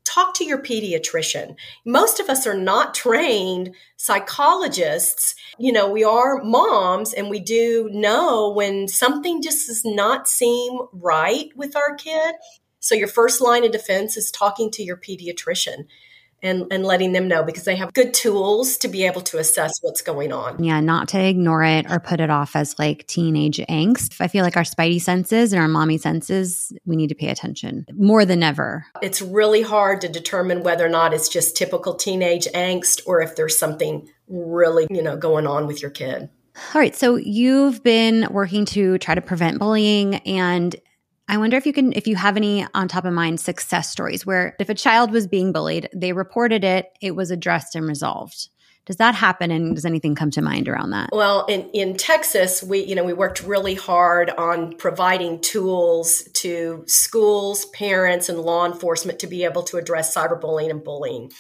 talk 0.05 0.33
to 0.35 0.45
your 0.45 0.59
pediatrician. 0.59 1.55
Most 1.85 2.19
of 2.19 2.29
us 2.29 2.47
are 2.47 2.57
not 2.57 2.93
trained 2.93 3.75
psychologists. 3.97 5.35
You 5.57 5.73
know, 5.73 5.89
we 5.89 6.03
are 6.03 6.41
moms 6.41 7.13
and 7.13 7.29
we 7.29 7.39
do 7.39 7.89
know 7.91 8.49
when 8.49 8.87
something 8.87 9.41
just 9.41 9.67
does 9.67 9.83
not 9.83 10.27
seem 10.27 10.79
right 10.93 11.49
with 11.55 11.75
our 11.75 11.95
kid. 11.95 12.35
So 12.79 12.95
your 12.95 13.09
first 13.09 13.41
line 13.41 13.65
of 13.65 13.71
defense 13.71 14.15
is 14.15 14.31
talking 14.31 14.71
to 14.71 14.83
your 14.83 14.97
pediatrician 14.97 15.87
and, 16.43 16.65
and 16.71 16.85
letting 16.85 17.13
them 17.13 17.27
know 17.27 17.43
because 17.43 17.63
they 17.63 17.75
have 17.75 17.93
good 17.93 18.13
tools 18.13 18.77
to 18.77 18.87
be 18.87 19.05
able 19.05 19.21
to 19.21 19.37
assess 19.37 19.73
what's 19.81 20.01
going 20.01 20.31
on. 20.31 20.63
Yeah, 20.63 20.79
not 20.79 21.07
to 21.09 21.19
ignore 21.19 21.63
it 21.63 21.89
or 21.89 21.99
put 21.99 22.19
it 22.19 22.29
off 22.29 22.55
as 22.55 22.77
like 22.77 23.07
teenage 23.07 23.57
angst. 23.69 24.21
I 24.21 24.27
feel 24.27 24.43
like 24.43 24.57
our 24.57 24.63
spidey 24.63 25.01
senses 25.01 25.53
and 25.53 25.61
our 25.61 25.67
mommy 25.67 25.97
senses, 25.97 26.71
we 26.85 26.95
need 26.95 27.07
to 27.09 27.15
pay 27.15 27.29
attention 27.29 27.85
more 27.93 28.25
than 28.25 28.43
ever. 28.43 28.85
It's 29.01 29.21
really 29.21 29.61
hard 29.61 30.01
to 30.01 30.07
determine 30.07 30.63
whether 30.63 30.85
or 30.85 30.89
not 30.89 31.13
it's 31.13 31.29
just 31.29 31.57
typical 31.57 31.95
teenage 31.95 32.45
angst 32.53 33.01
or 33.05 33.21
if 33.21 33.35
there's 33.35 33.57
something 33.57 34.07
really, 34.27 34.87
you 34.89 35.01
know, 35.01 35.17
going 35.17 35.47
on 35.47 35.67
with 35.67 35.81
your 35.81 35.91
kid. 35.91 36.29
All 36.73 36.81
right. 36.81 36.95
So 36.95 37.15
you've 37.15 37.83
been 37.83 38.27
working 38.31 38.65
to 38.65 38.97
try 38.97 39.15
to 39.15 39.21
prevent 39.21 39.59
bullying 39.59 40.15
and 40.15 40.75
I 41.27 41.37
wonder 41.37 41.57
if 41.57 41.65
you 41.65 41.73
can, 41.73 41.93
if 41.93 42.07
you 42.07 42.15
have 42.15 42.37
any 42.37 42.65
on 42.73 42.87
top 42.87 43.05
of 43.05 43.13
mind 43.13 43.39
success 43.39 43.89
stories 43.89 44.25
where 44.25 44.55
if 44.59 44.69
a 44.69 44.73
child 44.73 45.11
was 45.11 45.27
being 45.27 45.51
bullied, 45.51 45.89
they 45.93 46.13
reported 46.13 46.63
it, 46.63 46.87
it 47.01 47.15
was 47.15 47.31
addressed 47.31 47.75
and 47.75 47.85
resolved. 47.85 48.49
Does 48.85 48.95
that 48.95 49.15
happen, 49.15 49.51
and 49.51 49.75
does 49.75 49.83
anything 49.83 50.15
come 50.15 50.31
to 50.31 50.41
mind 50.41 50.69
around 50.69 50.91
that? 50.91 51.09
Well, 51.11 51.45
in, 51.47 51.69
in 51.71 51.97
Texas, 51.97 52.63
we 52.63 52.85
you 52.85 52.95
know 52.95 53.03
we 53.03 53.11
worked 53.11 53.43
really 53.43 53.75
hard 53.75 54.29
on 54.29 54.77
providing 54.77 55.41
tools 55.41 56.23
to 56.35 56.85
schools, 56.87 57.65
parents, 57.65 58.29
and 58.29 58.39
law 58.39 58.65
enforcement 58.65 59.19
to 59.19 59.27
be 59.27 59.43
able 59.43 59.63
to 59.63 59.77
address 59.77 60.15
cyberbullying 60.15 60.69
and 60.69 60.81
bullying. 60.81 61.33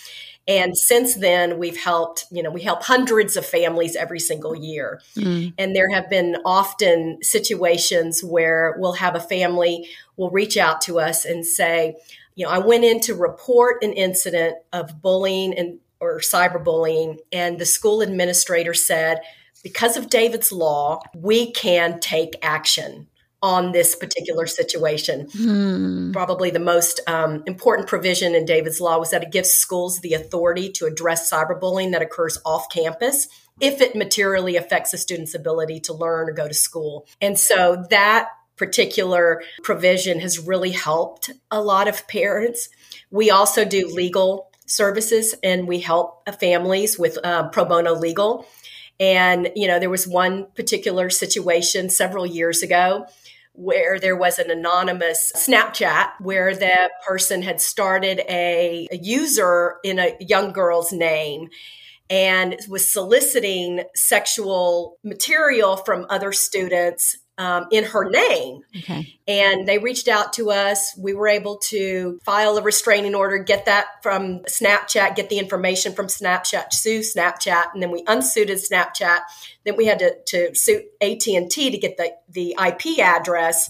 And 0.47 0.77
since 0.77 1.15
then, 1.15 1.59
we've 1.59 1.77
helped, 1.77 2.25
you 2.31 2.41
know, 2.41 2.49
we 2.49 2.61
help 2.61 2.83
hundreds 2.83 3.35
of 3.35 3.45
families 3.45 3.95
every 3.95 4.19
single 4.19 4.55
year. 4.55 5.01
Mm. 5.15 5.53
And 5.57 5.75
there 5.75 5.89
have 5.89 6.09
been 6.09 6.37
often 6.45 7.17
situations 7.21 8.23
where 8.23 8.75
we'll 8.77 8.93
have 8.93 9.15
a 9.15 9.19
family 9.19 9.89
will 10.15 10.29
reach 10.29 10.55
out 10.55 10.79
to 10.81 10.99
us 10.99 11.25
and 11.25 11.45
say, 11.45 11.97
you 12.35 12.45
know, 12.45 12.51
I 12.51 12.59
went 12.59 12.85
in 12.85 13.01
to 13.01 13.15
report 13.15 13.83
an 13.83 13.91
incident 13.93 14.55
of 14.71 15.01
bullying 15.01 15.57
and 15.57 15.79
or 15.99 16.19
cyberbullying, 16.19 17.17
and 17.31 17.57
the 17.57 17.65
school 17.65 18.01
administrator 18.01 18.75
said, 18.75 19.19
because 19.63 19.97
of 19.97 20.11
David's 20.11 20.51
law, 20.51 21.01
we 21.15 21.51
can 21.51 21.99
take 21.99 22.35
action 22.43 23.07
on 23.41 23.71
this 23.71 23.95
particular 23.95 24.47
situation. 24.47 25.27
Hmm. 25.31 26.11
Probably 26.11 26.49
the 26.49 26.59
most 26.59 26.99
um, 27.07 27.43
important 27.45 27.87
provision 27.87 28.33
in 28.33 28.45
David's 28.45 28.81
Law 28.81 28.97
was 28.97 29.11
that 29.11 29.23
it 29.23 29.31
gives 29.31 29.49
schools 29.49 29.99
the 29.99 30.13
authority 30.13 30.71
to 30.73 30.85
address 30.85 31.31
cyberbullying 31.31 31.91
that 31.91 32.01
occurs 32.01 32.39
off 32.45 32.67
campus 32.69 33.27
if 33.59 33.81
it 33.81 33.95
materially 33.95 34.55
affects 34.55 34.93
a 34.93 34.97
student's 34.97 35.35
ability 35.35 35.79
to 35.81 35.93
learn 35.93 36.29
or 36.29 36.33
go 36.33 36.47
to 36.47 36.53
school. 36.53 37.07
And 37.21 37.37
so 37.37 37.85
that 37.89 38.29
particular 38.55 39.43
provision 39.63 40.19
has 40.19 40.39
really 40.39 40.71
helped 40.71 41.29
a 41.51 41.61
lot 41.61 41.87
of 41.87 42.07
parents. 42.07 42.69
We 43.11 43.29
also 43.29 43.65
do 43.65 43.87
legal 43.87 44.49
services 44.65 45.35
and 45.43 45.67
we 45.67 45.79
help 45.79 46.27
families 46.39 46.97
with 46.97 47.17
uh, 47.23 47.49
pro 47.49 47.65
bono 47.65 47.93
legal. 47.93 48.47
And, 48.99 49.51
you 49.55 49.67
know, 49.67 49.79
there 49.79 49.91
was 49.91 50.07
one 50.07 50.47
particular 50.55 51.11
situation 51.11 51.89
several 51.89 52.25
years 52.25 52.63
ago 52.63 53.05
where 53.57 53.99
there 53.99 54.15
was 54.15 54.37
an 54.37 54.51
anonymous 54.51 55.31
Snapchat 55.35 56.11
where 56.19 56.55
the 56.55 56.91
person 57.05 57.41
had 57.41 57.59
started 57.59 58.19
a, 58.29 58.87
a 58.91 58.97
user 58.97 59.77
in 59.83 59.97
a 59.97 60.15
young 60.19 60.53
girl's 60.53 60.93
name 60.93 61.49
and 62.07 62.55
was 62.69 62.87
soliciting 62.87 63.83
sexual 63.95 64.99
material 65.03 65.75
from 65.75 66.05
other 66.09 66.31
students 66.31 67.17
um, 67.37 67.67
in 67.71 67.83
her 67.83 68.09
name. 68.09 68.61
Okay. 68.77 69.19
And 69.27 69.67
they 69.67 69.77
reached 69.77 70.07
out 70.07 70.33
to 70.33 70.49
us. 70.49 70.97
We 70.97 71.13
were 71.13 71.27
able 71.27 71.57
to 71.57 72.19
file 72.23 72.57
a 72.57 72.61
restraining 72.61 73.13
order, 73.13 73.37
get 73.37 73.65
that 73.65 74.01
from 74.01 74.39
Snapchat, 74.41 75.15
get 75.15 75.29
the 75.29 75.37
information 75.37 75.93
from 75.93 76.07
Snapchat, 76.07 76.73
sue 76.73 76.99
Snapchat, 76.99 77.73
and 77.73 77.83
then 77.83 77.91
we 77.91 78.03
unsuited 78.03 78.57
Snapchat. 78.57 79.19
Then 79.65 79.75
we 79.75 79.85
had 79.85 79.99
to, 79.99 80.15
to 80.27 80.55
sue 80.55 80.83
AT&T 81.01 81.71
to 81.71 81.77
get 81.77 81.97
the, 81.97 82.13
the 82.29 82.55
IP 82.59 82.99
address. 82.99 83.69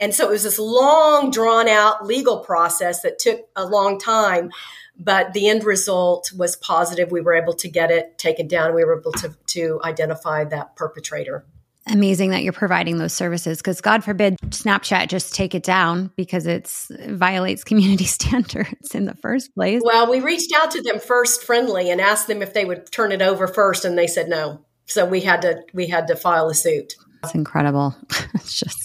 And 0.00 0.12
so 0.12 0.28
it 0.28 0.30
was 0.32 0.42
this 0.42 0.58
long, 0.58 1.30
drawn 1.30 1.68
out 1.68 2.04
legal 2.04 2.40
process 2.40 3.02
that 3.02 3.18
took 3.18 3.40
a 3.54 3.64
long 3.64 3.98
time 3.98 4.50
but 4.96 5.32
the 5.32 5.48
end 5.48 5.64
result 5.64 6.30
was 6.36 6.54
positive. 6.54 7.10
We 7.10 7.20
were 7.20 7.34
able 7.34 7.54
to 7.54 7.68
get 7.68 7.90
it 7.90 8.16
taken 8.16 8.46
down. 8.46 8.76
We 8.76 8.84
were 8.84 9.00
able 9.00 9.10
to, 9.10 9.36
to 9.46 9.80
identify 9.82 10.44
that 10.44 10.76
perpetrator 10.76 11.44
amazing 11.88 12.30
that 12.30 12.42
you're 12.42 12.52
providing 12.52 12.98
those 12.98 13.12
services 13.12 13.58
because 13.58 13.80
god 13.80 14.02
forbid 14.02 14.38
snapchat 14.48 15.08
just 15.08 15.34
take 15.34 15.54
it 15.54 15.62
down 15.62 16.10
because 16.16 16.46
it 16.46 16.70
violates 17.08 17.64
community 17.64 18.04
standards 18.04 18.94
in 18.94 19.04
the 19.04 19.14
first 19.14 19.54
place. 19.54 19.80
Well 19.84 20.10
we 20.10 20.20
reached 20.20 20.52
out 20.56 20.70
to 20.72 20.82
them 20.82 20.98
first 20.98 21.42
friendly 21.42 21.90
and 21.90 22.00
asked 22.00 22.26
them 22.26 22.42
if 22.42 22.54
they 22.54 22.64
would 22.64 22.90
turn 22.90 23.12
it 23.12 23.22
over 23.22 23.46
first 23.46 23.84
and 23.84 23.98
they 23.98 24.06
said 24.06 24.28
no. 24.28 24.64
So 24.86 25.04
we 25.04 25.20
had 25.20 25.42
to 25.42 25.62
we 25.72 25.86
had 25.86 26.06
to 26.08 26.16
file 26.16 26.48
a 26.48 26.54
suit 26.54 26.94
it's 27.24 27.34
incredible 27.34 27.94
it's 28.34 28.58
just 28.58 28.84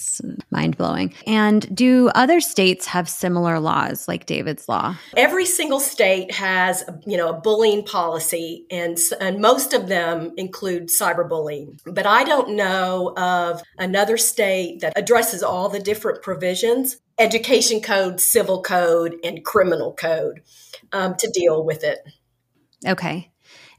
mind 0.50 0.76
blowing. 0.76 1.14
And 1.26 1.74
do 1.74 2.10
other 2.14 2.40
states 2.40 2.86
have 2.86 3.08
similar 3.08 3.58
laws 3.60 4.08
like 4.08 4.26
David's 4.26 4.68
law? 4.68 4.96
Every 5.16 5.46
single 5.46 5.80
state 5.80 6.32
has, 6.34 6.84
you 7.06 7.16
know, 7.16 7.28
a 7.30 7.40
bullying 7.40 7.84
policy, 7.84 8.66
and 8.70 8.98
and 9.20 9.40
most 9.40 9.72
of 9.72 9.88
them 9.88 10.32
include 10.36 10.88
cyberbullying. 10.88 11.78
But 11.84 12.06
I 12.06 12.24
don't 12.24 12.56
know 12.56 13.14
of 13.16 13.62
another 13.78 14.16
state 14.16 14.80
that 14.80 14.92
addresses 14.96 15.42
all 15.42 15.68
the 15.68 15.80
different 15.80 16.22
provisions: 16.22 16.98
education 17.18 17.80
code, 17.80 18.20
civil 18.20 18.62
code, 18.62 19.16
and 19.24 19.44
criminal 19.44 19.94
code 19.94 20.42
um, 20.92 21.14
to 21.16 21.30
deal 21.30 21.64
with 21.64 21.84
it. 21.84 21.98
Okay. 22.86 23.29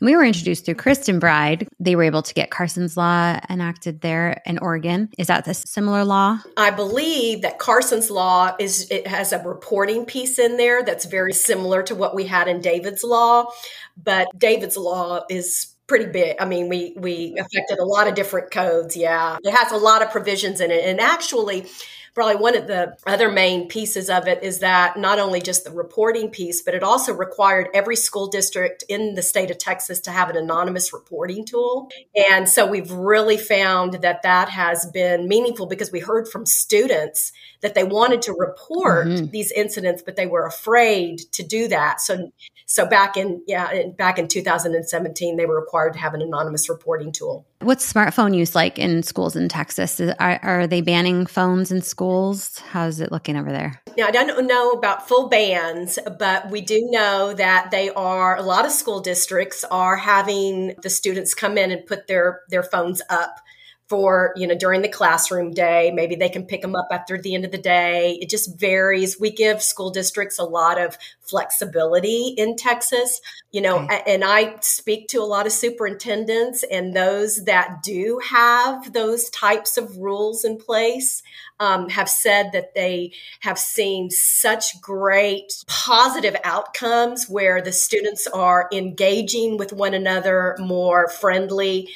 And 0.02 0.08
we 0.08 0.16
were 0.16 0.24
introduced 0.24 0.66
through 0.66 0.76
Kristin 0.76 1.20
Bride. 1.20 1.68
They 1.80 1.96
were 1.96 2.04
able 2.04 2.24
to 2.24 2.34
get 2.34 2.50
Carson's 2.50 2.98
Law 2.98 3.40
enacted 3.50 4.02
there 4.02 4.42
in 4.48 4.58
Oregon. 4.58 5.10
Is 5.18 5.28
that 5.28 5.46
the 5.46 5.54
similar 5.54 6.04
law? 6.04 6.40
I 6.58 6.72
believe 6.72 7.44
that 7.44 7.60
Carson's 7.60 8.10
Law 8.10 8.56
is 8.60 8.90
it 8.90 9.06
has 9.06 9.32
a 9.32 9.38
reporting 9.40 10.06
piece 10.06 10.40
in 10.40 10.58
there 10.58 10.84
that's 10.84 11.06
very 11.06 11.34
similar 11.34 11.84
to 11.84 11.94
what 11.94 12.16
we 12.16 12.26
had 12.26 12.48
in 12.48 12.62
David's 12.62 13.04
Law, 13.04 13.52
but 13.96 14.28
David's 14.36 14.76
Law 14.76 15.24
is 15.30 15.76
pretty 15.86 16.08
big. 16.08 16.38
I 16.40 16.46
mean, 16.46 16.68
we 16.68 16.96
we 16.98 17.36
affected 17.38 17.78
a 17.78 17.86
lot 17.86 18.08
of 18.08 18.16
different 18.16 18.50
codes. 18.50 18.98
Yeah, 18.98 19.38
it 19.44 19.54
has 19.54 19.72
a 19.72 19.78
lot 19.78 20.02
of 20.02 20.10
provisions 20.10 20.62
in 20.62 20.72
it, 20.72 20.84
and 20.84 21.00
actually, 21.00 21.68
probably 22.14 22.36
one 22.36 22.58
of 22.58 22.68
the 22.68 22.98
other 23.08 23.32
main 23.32 23.68
pieces 23.68 24.10
of 24.10 24.28
it 24.28 24.44
is 24.44 24.60
that 24.60 24.98
not 24.98 25.20
only 25.20 25.42
just 25.42 25.64
the 25.64 25.72
reporting 25.72 26.30
piece, 26.30 26.62
but 26.62 26.74
it 26.74 26.84
also 26.84 27.14
required 27.14 27.70
every 27.74 27.96
school 27.96 28.28
district 28.28 28.84
in 28.90 29.16
the 29.16 29.22
state 29.22 29.50
of 29.50 29.58
Texas 29.58 30.02
to 30.02 30.12
have 30.12 30.30
an 30.30 30.36
anonymous 30.36 30.92
reporting 30.92 31.46
tool. 31.46 31.90
And 32.30 32.50
so 32.50 32.68
we've 32.68 32.92
really 32.92 33.38
found 33.38 33.94
that 34.02 34.24
that 34.24 34.50
has 34.50 34.86
been 34.88 35.28
meaningful 35.28 35.68
because 35.68 35.92
we 35.92 36.00
heard 36.00 36.28
from 36.28 36.46
students 36.46 37.32
that 37.62 37.76
they 37.76 37.84
wanted 37.84 38.24
to 38.24 38.34
report 38.34 39.08
mm-hmm. 39.08 39.28
these 39.28 39.52
incidents, 39.52 40.02
but 40.02 40.16
they 40.16 40.28
were 40.28 40.46
afraid 40.46 41.20
to 41.32 41.44
do 41.44 41.68
that. 41.70 42.02
So, 42.02 42.32
so 42.66 42.86
back 42.86 43.16
in 43.16 43.42
yeah, 43.48 43.84
back 43.98 44.20
in 44.20 44.28
2017, 44.28 45.38
they 45.38 45.46
were 45.46 45.60
required 45.60 45.94
to 45.94 46.00
have 46.00 46.14
an 46.14 46.22
anonymous 46.22 46.70
reporting 46.70 47.12
tool. 47.12 47.46
What's 47.62 47.94
smartphone 47.94 48.36
use 48.36 48.56
like 48.56 48.80
in 48.80 49.04
schools 49.04 49.36
in 49.36 49.48
Texas? 49.48 50.02
Are, 50.02 50.40
are 50.42 50.66
they 50.66 50.82
banning 50.82 51.28
phones 51.28 51.72
in 51.72 51.84
schools? 51.84 52.58
How's 52.72 53.00
it 53.00 53.12
looking 53.12 53.36
over 53.36 53.52
there? 53.52 53.80
Now, 53.96 54.08
I 54.08 54.12
don't 54.12 54.48
know 54.48 54.72
about 54.72 55.08
full 55.08 55.30
bans, 55.30 56.00
but 56.18 56.50
we 56.50 56.62
do 56.62 56.80
know 56.90 57.34
that 57.34 57.70
they 57.70 57.92
are 57.92 58.36
a 58.36 58.42
lot 58.42 58.66
of 58.66 58.72
school 58.72 59.00
districts 59.00 59.64
are 59.66 59.96
having 59.96 60.74
the 60.82 60.90
students 60.90 61.36
come 61.36 61.56
in 61.56 61.72
and 61.72 61.86
put 61.86 62.08
their 62.08 62.42
their 62.50 62.64
phones 62.64 63.02
up 63.12 63.36
for 63.92 64.32
you 64.38 64.48
know 64.48 64.56
during 64.56 64.82
the 64.82 64.88
classroom 64.88 65.52
day. 65.52 65.92
Maybe 65.94 66.16
they 66.16 66.30
can 66.30 66.46
pick 66.46 66.62
them 66.62 66.78
up 66.78 66.88
after 66.92 67.22
the 67.22 67.36
end 67.36 67.44
of 67.44 67.52
the 67.52 67.58
day. 67.58 68.18
It 68.22 68.30
just 68.30 68.58
varies. 68.58 69.20
We 69.20 69.32
give 69.32 69.62
school 69.62 69.92
districts 69.92 70.40
a 70.40 70.46
lot 70.46 70.80
of 70.80 70.98
flexibility 71.32 72.34
in 72.38 72.58
texas 72.58 73.22
you 73.54 73.62
know 73.62 73.80
okay. 73.80 74.04
and 74.06 74.22
i 74.22 74.54
speak 74.60 75.08
to 75.08 75.18
a 75.18 75.24
lot 75.24 75.46
of 75.46 75.54
superintendents 75.54 76.62
and 76.70 76.94
those 76.94 77.46
that 77.46 77.82
do 77.82 78.20
have 78.30 78.92
those 78.92 79.30
types 79.30 79.78
of 79.78 79.96
rules 79.96 80.44
in 80.44 80.58
place 80.58 81.24
um, 81.62 81.88
have 81.88 82.10
said 82.10 82.52
that 82.52 82.76
they 82.76 83.14
have 83.40 83.58
seen 83.58 84.10
such 84.10 84.82
great 84.82 85.54
positive 85.68 86.36
outcomes 86.44 87.30
where 87.30 87.62
the 87.62 87.72
students 87.72 88.28
are 88.28 88.68
engaging 88.74 89.58
with 89.58 89.72
one 89.72 89.94
another 89.94 90.58
more 90.60 91.08
friendly 91.08 91.90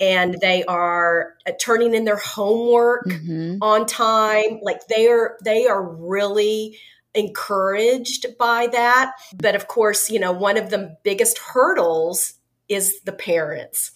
and 0.00 0.38
they 0.40 0.64
are 0.64 1.34
uh, 1.46 1.52
turning 1.60 1.94
in 1.94 2.04
their 2.04 2.16
homework 2.16 3.06
mm-hmm. 3.06 3.58
on 3.62 3.86
time. 3.86 4.58
Like 4.62 4.86
they 4.88 5.08
are 5.08 5.36
they 5.44 5.66
are 5.66 5.82
really 5.82 6.78
encouraged 7.14 8.26
by 8.38 8.68
that. 8.72 9.12
But 9.36 9.54
of 9.54 9.68
course 9.68 10.10
you 10.10 10.18
know 10.18 10.32
one 10.32 10.56
of 10.56 10.70
the 10.70 10.96
biggest 11.04 11.38
hurdles 11.38 12.34
is 12.68 13.00
the 13.02 13.12
parents. 13.12 13.92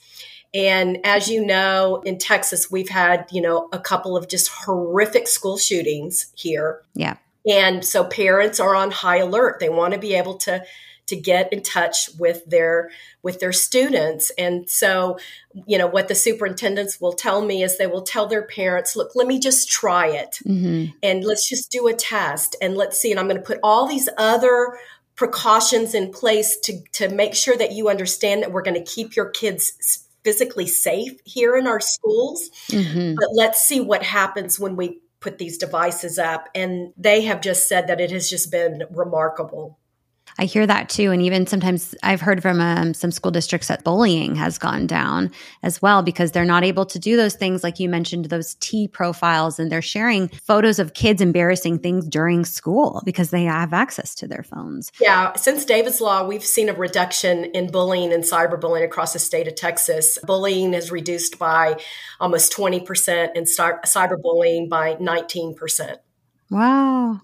And 0.53 0.99
as 1.05 1.29
you 1.29 1.45
know 1.45 2.03
in 2.05 2.19
Texas 2.19 2.71
we've 2.71 2.91
had 2.91 3.27
you 3.33 3.41
know 3.41 3.69
a 3.73 3.79
couple 3.79 4.17
of 4.17 4.29
just 4.29 4.49
horrific 4.49 5.27
school 5.27 5.57
shootings 5.57 6.33
here. 6.37 6.83
Yeah. 6.95 7.17
And 7.47 7.85
so 7.85 8.05
parents 8.05 8.59
are 8.59 8.75
on 8.75 8.91
high 8.91 9.19
alert. 9.19 9.61
They 9.61 9.69
want 9.69 9.93
to 9.93 10.01
be 10.01 10.15
able 10.15 10.39
to 10.39 10.65
to 11.07 11.17
get 11.17 11.53
in 11.53 11.63
touch 11.63 12.09
with 12.19 12.45
their 12.47 12.91
with 13.23 13.41
their 13.41 13.53
students 13.53 14.31
and 14.39 14.69
so 14.69 15.19
you 15.67 15.77
know 15.77 15.87
what 15.87 16.09
the 16.09 16.15
superintendents 16.15 17.01
will 17.01 17.13
tell 17.13 17.43
me 17.43 17.63
is 17.63 17.77
they 17.77 17.87
will 17.87 18.03
tell 18.03 18.27
their 18.27 18.47
parents 18.47 18.97
look 18.97 19.11
let 19.15 19.27
me 19.27 19.39
just 19.39 19.71
try 19.71 20.09
it 20.09 20.39
mm-hmm. 20.47 20.91
and 21.03 21.25
let's 21.25 21.49
just 21.49 21.71
do 21.71 21.87
a 21.87 21.95
test 21.95 22.57
and 22.61 22.77
let's 22.77 22.99
see 22.99 23.11
and 23.11 23.21
i'm 23.21 23.29
going 23.29 23.37
to 23.37 23.47
put 23.47 23.61
all 23.63 23.87
these 23.87 24.09
other 24.19 24.79
precautions 25.17 25.95
in 25.95 26.11
place 26.11 26.59
to 26.59 26.81
to 26.93 27.09
make 27.09 27.35
sure 27.35 27.57
that 27.57 27.73
you 27.73 27.89
understand 27.89 28.43
that 28.43 28.53
we're 28.53 28.63
going 28.63 28.83
to 28.83 28.93
keep 28.93 29.15
your 29.15 29.31
kids 29.31 30.05
physically 30.25 30.67
safe 30.67 31.21
here 31.25 31.57
in 31.57 31.67
our 31.67 31.81
schools. 31.81 32.51
Mm-hmm. 32.71 33.15
But 33.15 33.29
let's 33.33 33.63
see 33.63 33.81
what 33.81 34.03
happens 34.03 34.59
when 34.59 34.75
we 34.75 35.01
put 35.21 35.39
these 35.39 35.59
devices 35.59 36.19
up. 36.19 36.49
And 36.55 36.93
they 36.97 37.23
have 37.23 37.41
just 37.41 37.69
said 37.69 37.87
that 37.87 38.01
it 38.01 38.11
has 38.11 38.29
just 38.29 38.51
been 38.51 38.85
remarkable. 38.91 39.79
I 40.39 40.45
hear 40.47 40.67
that 40.67 40.89
too. 40.89 41.11
And 41.13 41.23
even 41.23 41.47
sometimes 41.47 41.95
I've 42.03 42.21
heard 42.21 42.43
from 42.43 42.61
um, 42.61 42.95
some 42.95 43.11
school 43.11 43.31
districts 43.31 43.69
that 43.69 43.85
bullying 43.85 44.35
has 44.35 44.59
gone 44.59 44.87
down 44.87 45.31
as 45.63 45.81
well 45.81 46.03
because 46.03 46.33
they're 46.33 46.45
not 46.45 46.65
able 46.65 46.87
to 46.87 46.99
do 46.99 47.17
those 47.17 47.35
things, 47.35 47.63
like 47.63 47.79
you 47.79 47.89
mentioned, 47.89 48.27
those 48.27 48.55
tea 48.57 48.89
profiles, 48.89 49.59
and 49.59 49.71
they're 49.71 49.83
sharing 49.83 50.29
photos 50.29 50.79
of 50.79 50.95
kids 50.95 51.21
embarrassing 51.21 51.79
things 51.79 52.09
during 52.09 52.45
school 52.45 53.03
because 53.05 53.31
they 53.31 53.45
have 53.45 53.73
access 53.73 54.15
to 54.17 54.27
their 54.27 54.43
phones. 54.43 54.91
Yeah. 55.01 55.35
Since 55.35 55.65
David's 55.65 56.01
Law, 56.01 56.27
we've 56.27 56.45
seen 56.45 56.69
a 56.69 56.75
reduction 56.75 57.45
in 57.47 57.71
bullying 57.71 58.13
and 58.13 58.25
cyberbullying 58.25 58.85
across 58.85 59.13
the 59.13 59.19
state 59.19 59.47
of 59.47 59.55
Texas. 59.55 60.19
Bullying 60.25 60.75
is 60.75 60.91
reduced 60.91 61.39
by 61.39 61.77
almost 62.21 62.53
20% 62.53 63.31
and 63.35 63.47
cyberbullying 63.47 64.69
by 64.69 64.97
19%. 64.97 65.97
Wow. 66.51 67.21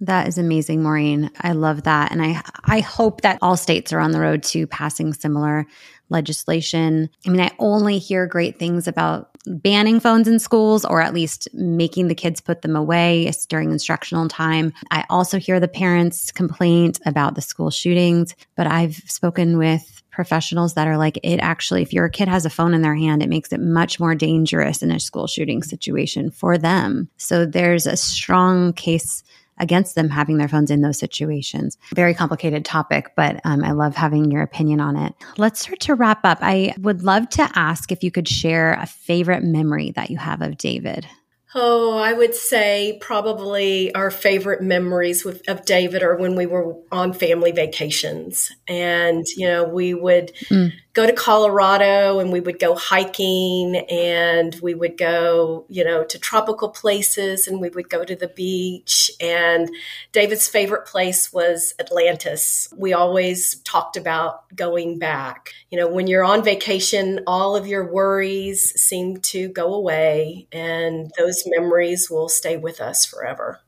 That 0.00 0.28
is 0.28 0.38
amazing, 0.38 0.82
Maurine. 0.82 1.30
I 1.40 1.52
love 1.52 1.82
that. 1.82 2.10
And 2.10 2.22
I 2.22 2.42
I 2.64 2.80
hope 2.80 3.20
that 3.20 3.38
all 3.42 3.56
states 3.56 3.92
are 3.92 4.00
on 4.00 4.12
the 4.12 4.20
road 4.20 4.42
to 4.44 4.66
passing 4.66 5.12
similar 5.12 5.66
legislation. 6.08 7.08
I 7.26 7.30
mean, 7.30 7.40
I 7.40 7.50
only 7.58 7.98
hear 7.98 8.26
great 8.26 8.58
things 8.58 8.88
about 8.88 9.30
banning 9.46 10.00
phones 10.00 10.28
in 10.28 10.38
schools 10.38 10.84
or 10.84 11.00
at 11.00 11.14
least 11.14 11.48
making 11.54 12.08
the 12.08 12.14
kids 12.14 12.40
put 12.40 12.62
them 12.62 12.76
away 12.76 13.30
during 13.48 13.70
instructional 13.70 14.28
time. 14.28 14.72
I 14.90 15.04
also 15.08 15.38
hear 15.38 15.60
the 15.60 15.68
parents 15.68 16.30
complaint 16.32 17.00
about 17.06 17.34
the 17.34 17.40
school 17.42 17.70
shootings, 17.70 18.34
but 18.56 18.66
I've 18.66 18.96
spoken 19.06 19.56
with 19.56 20.02
professionals 20.10 20.74
that 20.74 20.88
are 20.88 20.98
like 20.98 21.18
it 21.22 21.38
actually 21.38 21.82
if 21.82 21.92
your 21.92 22.08
kid 22.08 22.26
has 22.28 22.44
a 22.44 22.50
phone 22.50 22.74
in 22.74 22.82
their 22.82 22.96
hand 22.96 23.22
it 23.22 23.28
makes 23.28 23.52
it 23.52 23.60
much 23.60 24.00
more 24.00 24.14
dangerous 24.14 24.82
in 24.82 24.90
a 24.90 24.98
school 24.98 25.28
shooting 25.28 25.62
situation 25.62 26.30
for 26.30 26.58
them 26.58 27.08
so 27.16 27.46
there's 27.46 27.86
a 27.86 27.96
strong 27.96 28.72
case 28.72 29.22
against 29.60 29.94
them 29.94 30.08
having 30.08 30.38
their 30.38 30.48
phones 30.48 30.70
in 30.70 30.80
those 30.80 30.98
situations. 30.98 31.78
Very 31.94 32.14
complicated 32.14 32.64
topic, 32.64 33.12
but 33.16 33.40
um, 33.44 33.62
I 33.62 33.72
love 33.72 33.94
having 33.94 34.30
your 34.30 34.42
opinion 34.42 34.80
on 34.80 34.96
it. 34.96 35.14
Let's 35.36 35.60
start 35.60 35.80
to 35.80 35.94
wrap 35.94 36.24
up. 36.24 36.38
I 36.40 36.74
would 36.78 37.02
love 37.02 37.28
to 37.30 37.48
ask 37.54 37.92
if 37.92 38.02
you 38.02 38.10
could 38.10 38.26
share 38.26 38.74
a 38.74 38.86
favorite 38.86 39.44
memory 39.44 39.92
that 39.92 40.10
you 40.10 40.16
have 40.18 40.42
of 40.42 40.56
David. 40.56 41.06
Oh, 41.52 41.98
I 41.98 42.12
would 42.12 42.36
say 42.36 42.98
probably 43.00 43.92
our 43.94 44.10
favorite 44.12 44.62
memories 44.62 45.24
with, 45.24 45.48
of 45.48 45.64
David 45.64 46.02
are 46.02 46.16
when 46.16 46.36
we 46.36 46.46
were 46.46 46.76
on 46.92 47.12
family 47.12 47.50
vacations. 47.50 48.52
And, 48.68 49.26
you 49.36 49.48
know, 49.48 49.64
we 49.64 49.94
would 49.94 50.32
mm 50.48 50.72
go 50.92 51.06
to 51.06 51.12
Colorado 51.12 52.18
and 52.18 52.32
we 52.32 52.40
would 52.40 52.58
go 52.58 52.74
hiking 52.74 53.76
and 53.76 54.58
we 54.60 54.74
would 54.74 54.98
go, 54.98 55.64
you 55.68 55.84
know, 55.84 56.04
to 56.04 56.18
tropical 56.18 56.68
places 56.68 57.46
and 57.46 57.60
we 57.60 57.68
would 57.68 57.88
go 57.88 58.04
to 58.04 58.16
the 58.16 58.28
beach. 58.28 59.10
And 59.20 59.70
David's 60.12 60.48
favorite 60.48 60.86
place 60.86 61.32
was 61.32 61.74
Atlantis. 61.78 62.68
We 62.76 62.92
always 62.92 63.60
talked 63.62 63.96
about 63.96 64.54
going 64.54 64.98
back. 64.98 65.50
You 65.70 65.78
know, 65.78 65.88
when 65.88 66.08
you're 66.08 66.24
on 66.24 66.42
vacation, 66.42 67.20
all 67.26 67.54
of 67.54 67.68
your 67.68 67.92
worries 67.92 68.72
seem 68.80 69.18
to 69.18 69.48
go 69.48 69.72
away 69.74 70.48
and 70.50 71.10
those 71.16 71.44
memories 71.46 72.10
will 72.10 72.28
stay 72.28 72.56
with 72.56 72.80
us 72.80 73.04
forever. 73.04 73.60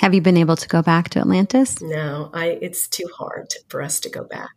Have 0.00 0.12
you 0.12 0.20
been 0.20 0.36
able 0.36 0.56
to 0.56 0.68
go 0.68 0.82
back 0.82 1.08
to 1.10 1.20
Atlantis? 1.20 1.80
No, 1.80 2.30
I 2.34 2.58
it's 2.60 2.86
too 2.86 3.08
hard 3.16 3.54
for 3.68 3.80
us 3.80 3.98
to 4.00 4.10
go 4.10 4.24
back. 4.24 4.50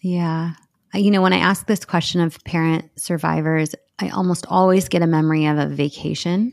Yeah. 0.00 0.52
You 0.94 1.10
know, 1.10 1.22
when 1.22 1.32
I 1.32 1.38
ask 1.38 1.66
this 1.66 1.84
question 1.84 2.20
of 2.20 2.42
parent 2.44 2.90
survivors, 2.96 3.74
I 4.00 4.08
almost 4.08 4.46
always 4.48 4.88
get 4.88 5.02
a 5.02 5.06
memory 5.06 5.46
of 5.46 5.56
a 5.56 5.68
vacation, 5.68 6.52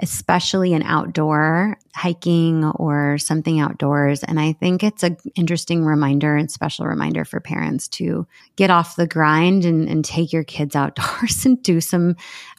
especially 0.00 0.72
an 0.72 0.82
outdoor 0.82 1.78
hiking 1.94 2.64
or 2.64 3.18
something 3.18 3.60
outdoors. 3.60 4.24
And 4.24 4.40
I 4.40 4.54
think 4.54 4.82
it's 4.82 5.02
an 5.02 5.18
interesting 5.36 5.84
reminder 5.84 6.36
and 6.36 6.50
special 6.50 6.86
reminder 6.86 7.24
for 7.24 7.38
parents 7.38 7.86
to 7.88 8.26
get 8.56 8.70
off 8.70 8.96
the 8.96 9.06
grind 9.06 9.64
and, 9.64 9.88
and 9.88 10.04
take 10.04 10.32
your 10.32 10.44
kids 10.44 10.74
outdoors 10.74 11.44
and 11.44 11.62
do 11.62 11.80
some 11.80 12.16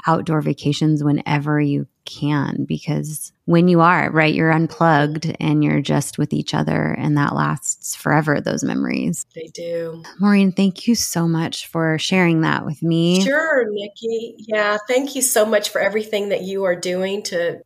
outdoor 0.07 0.41
vacations 0.41 1.03
whenever 1.03 1.59
you 1.59 1.87
can 2.05 2.65
because 2.65 3.31
when 3.45 3.67
you 3.67 3.79
are 3.79 4.09
right 4.11 4.33
you're 4.33 4.51
unplugged 4.51 5.35
and 5.39 5.63
you're 5.63 5.81
just 5.81 6.17
with 6.17 6.33
each 6.33 6.53
other 6.53 6.95
and 6.97 7.15
that 7.15 7.35
lasts 7.35 7.95
forever 7.95 8.41
those 8.41 8.63
memories. 8.63 9.25
They 9.35 9.51
do. 9.53 10.03
Maurine 10.19 10.51
thank 10.51 10.87
you 10.87 10.95
so 10.95 11.27
much 11.27 11.67
for 11.67 11.99
sharing 11.99 12.41
that 12.41 12.65
with 12.65 12.81
me. 12.81 13.21
Sure 13.21 13.65
nikki. 13.69 14.35
Yeah 14.39 14.77
thank 14.87 15.15
you 15.15 15.21
so 15.21 15.45
much 15.45 15.69
for 15.69 15.79
everything 15.79 16.29
that 16.29 16.41
you 16.41 16.63
are 16.63 16.75
doing 16.75 17.21
to 17.23 17.61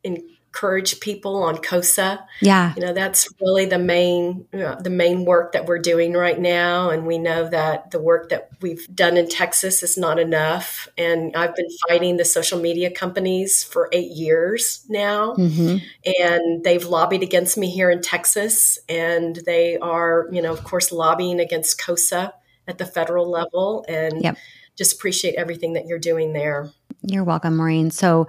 encourage 0.56 1.00
people 1.00 1.42
on 1.42 1.56
KOSA. 1.56 2.24
Yeah. 2.40 2.72
You 2.74 2.82
know, 2.82 2.92
that's 2.94 3.28
really 3.40 3.66
the 3.66 3.78
main 3.78 4.46
you 4.52 4.60
know, 4.60 4.76
the 4.80 4.90
main 4.90 5.24
work 5.26 5.52
that 5.52 5.66
we're 5.66 5.78
doing 5.78 6.14
right 6.14 6.38
now 6.38 6.88
and 6.88 7.06
we 7.06 7.18
know 7.18 7.48
that 7.48 7.90
the 7.90 8.00
work 8.00 8.30
that 8.30 8.48
we've 8.62 8.86
done 8.94 9.18
in 9.18 9.28
Texas 9.28 9.82
is 9.82 9.98
not 9.98 10.18
enough 10.18 10.88
and 10.96 11.36
I've 11.36 11.54
been 11.54 11.68
fighting 11.86 12.16
the 12.16 12.24
social 12.24 12.58
media 12.58 12.90
companies 12.90 13.62
for 13.64 13.90
8 13.92 14.10
years 14.10 14.84
now. 14.88 15.34
Mm-hmm. 15.34 15.76
And 16.22 16.64
they've 16.64 16.84
lobbied 16.84 17.22
against 17.22 17.58
me 17.58 17.70
here 17.70 17.90
in 17.90 18.00
Texas 18.00 18.78
and 18.88 19.36
they 19.44 19.76
are, 19.76 20.26
you 20.32 20.40
know, 20.40 20.52
of 20.52 20.64
course 20.64 20.90
lobbying 20.90 21.38
against 21.38 21.78
KOSA 21.80 22.32
at 22.66 22.78
the 22.78 22.86
federal 22.86 23.30
level 23.30 23.84
and 23.88 24.22
yep. 24.22 24.38
just 24.74 24.94
appreciate 24.94 25.34
everything 25.34 25.74
that 25.74 25.86
you're 25.86 25.98
doing 25.98 26.32
there. 26.32 26.70
You're 27.02 27.24
welcome, 27.24 27.56
Maurine. 27.56 27.90
So, 27.90 28.26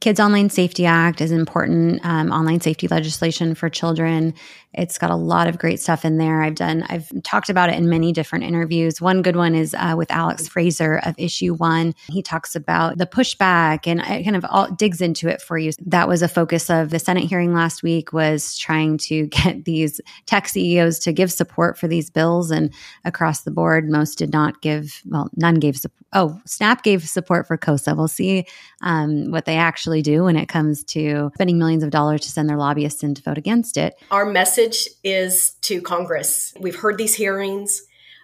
Kids 0.00 0.18
Online 0.18 0.48
Safety 0.48 0.86
Act 0.86 1.20
is 1.20 1.30
important 1.30 2.00
um, 2.04 2.32
online 2.32 2.62
safety 2.62 2.88
legislation 2.88 3.54
for 3.54 3.68
children. 3.68 4.32
It's 4.72 4.98
got 4.98 5.10
a 5.10 5.16
lot 5.16 5.48
of 5.48 5.58
great 5.58 5.80
stuff 5.80 6.04
in 6.04 6.18
there. 6.18 6.42
I've 6.42 6.54
done, 6.54 6.84
I've 6.88 7.10
talked 7.24 7.48
about 7.48 7.70
it 7.70 7.76
in 7.76 7.88
many 7.88 8.12
different 8.12 8.44
interviews. 8.44 9.00
One 9.00 9.20
good 9.20 9.34
one 9.34 9.54
is 9.54 9.74
uh, 9.74 9.94
with 9.96 10.10
Alix 10.12 10.46
Fraser 10.46 11.00
of 11.04 11.16
Issue 11.18 11.54
One. 11.54 11.92
He 12.08 12.22
talks 12.22 12.54
about 12.54 12.98
the 12.98 13.06
pushback 13.06 13.86
and 13.86 14.00
it 14.00 14.22
kind 14.22 14.36
of 14.36 14.44
all 14.48 14.70
digs 14.70 15.00
into 15.00 15.28
it 15.28 15.42
for 15.42 15.58
you. 15.58 15.72
That 15.84 16.06
was 16.06 16.22
a 16.22 16.28
focus 16.28 16.70
of 16.70 16.90
the 16.90 17.00
Senate 17.00 17.24
hearing 17.24 17.52
last 17.52 17.82
week 17.82 18.12
was 18.12 18.56
trying 18.56 18.98
to 18.98 19.26
get 19.28 19.64
these 19.64 20.00
tech 20.26 20.46
CEOs 20.46 21.00
to 21.00 21.12
give 21.12 21.32
support 21.32 21.76
for 21.76 21.88
these 21.88 22.08
bills. 22.08 22.52
And 22.52 22.72
across 23.04 23.42
the 23.42 23.50
board, 23.50 23.88
most 23.88 24.18
did 24.18 24.32
not 24.32 24.62
give, 24.62 25.02
well, 25.06 25.30
none 25.34 25.56
gave 25.56 25.76
support. 25.76 25.96
Oh, 26.12 26.40
Snap 26.44 26.82
gave 26.82 27.08
support 27.08 27.46
for 27.46 27.56
KOSA. 27.56 27.96
We'll 27.96 28.08
see 28.08 28.44
um, 28.82 29.30
what 29.30 29.44
they 29.44 29.56
actually 29.56 30.02
do 30.02 30.24
when 30.24 30.36
it 30.36 30.48
comes 30.48 30.82
to 30.84 31.30
spending 31.34 31.56
millions 31.56 31.84
of 31.84 31.90
dollars 31.90 32.22
to 32.22 32.30
send 32.30 32.48
their 32.48 32.56
lobbyists 32.56 33.04
in 33.04 33.14
to 33.14 33.22
vote 33.22 33.38
against 33.38 33.76
it. 33.76 33.94
Our 34.10 34.26
message 34.26 34.59
message 34.60 34.88
is 35.02 35.52
to 35.62 35.80
Congress. 35.80 36.54
We've 36.58 36.76
heard 36.76 36.98
these 36.98 37.14
hearings. 37.14 37.82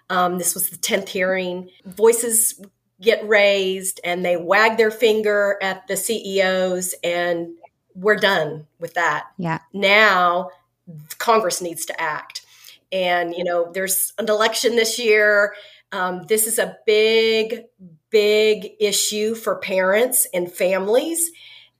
Um, 0.09 0.37
this 0.37 0.53
was 0.53 0.69
the 0.69 0.77
10th 0.77 1.09
hearing. 1.09 1.69
Voices 1.85 2.61
get 3.01 3.27
raised 3.27 3.99
and 4.03 4.23
they 4.23 4.37
wag 4.37 4.77
their 4.77 4.91
finger 4.91 5.57
at 5.61 5.87
the 5.87 5.97
CEOs, 5.97 6.95
and 7.03 7.49
we're 7.93 8.15
done 8.15 8.67
with 8.79 8.93
that. 8.95 9.25
Yeah. 9.37 9.59
Now, 9.73 10.49
Congress 11.17 11.61
needs 11.61 11.85
to 11.87 12.01
act. 12.01 12.45
And, 12.91 13.33
you 13.35 13.43
know, 13.43 13.71
there's 13.71 14.13
an 14.17 14.29
election 14.29 14.75
this 14.75 14.97
year. 14.97 15.55
Um, 15.91 16.25
this 16.27 16.47
is 16.47 16.57
a 16.57 16.77
big, 16.85 17.65
big 18.09 18.71
issue 18.79 19.35
for 19.35 19.57
parents 19.57 20.25
and 20.33 20.51
families. 20.51 21.31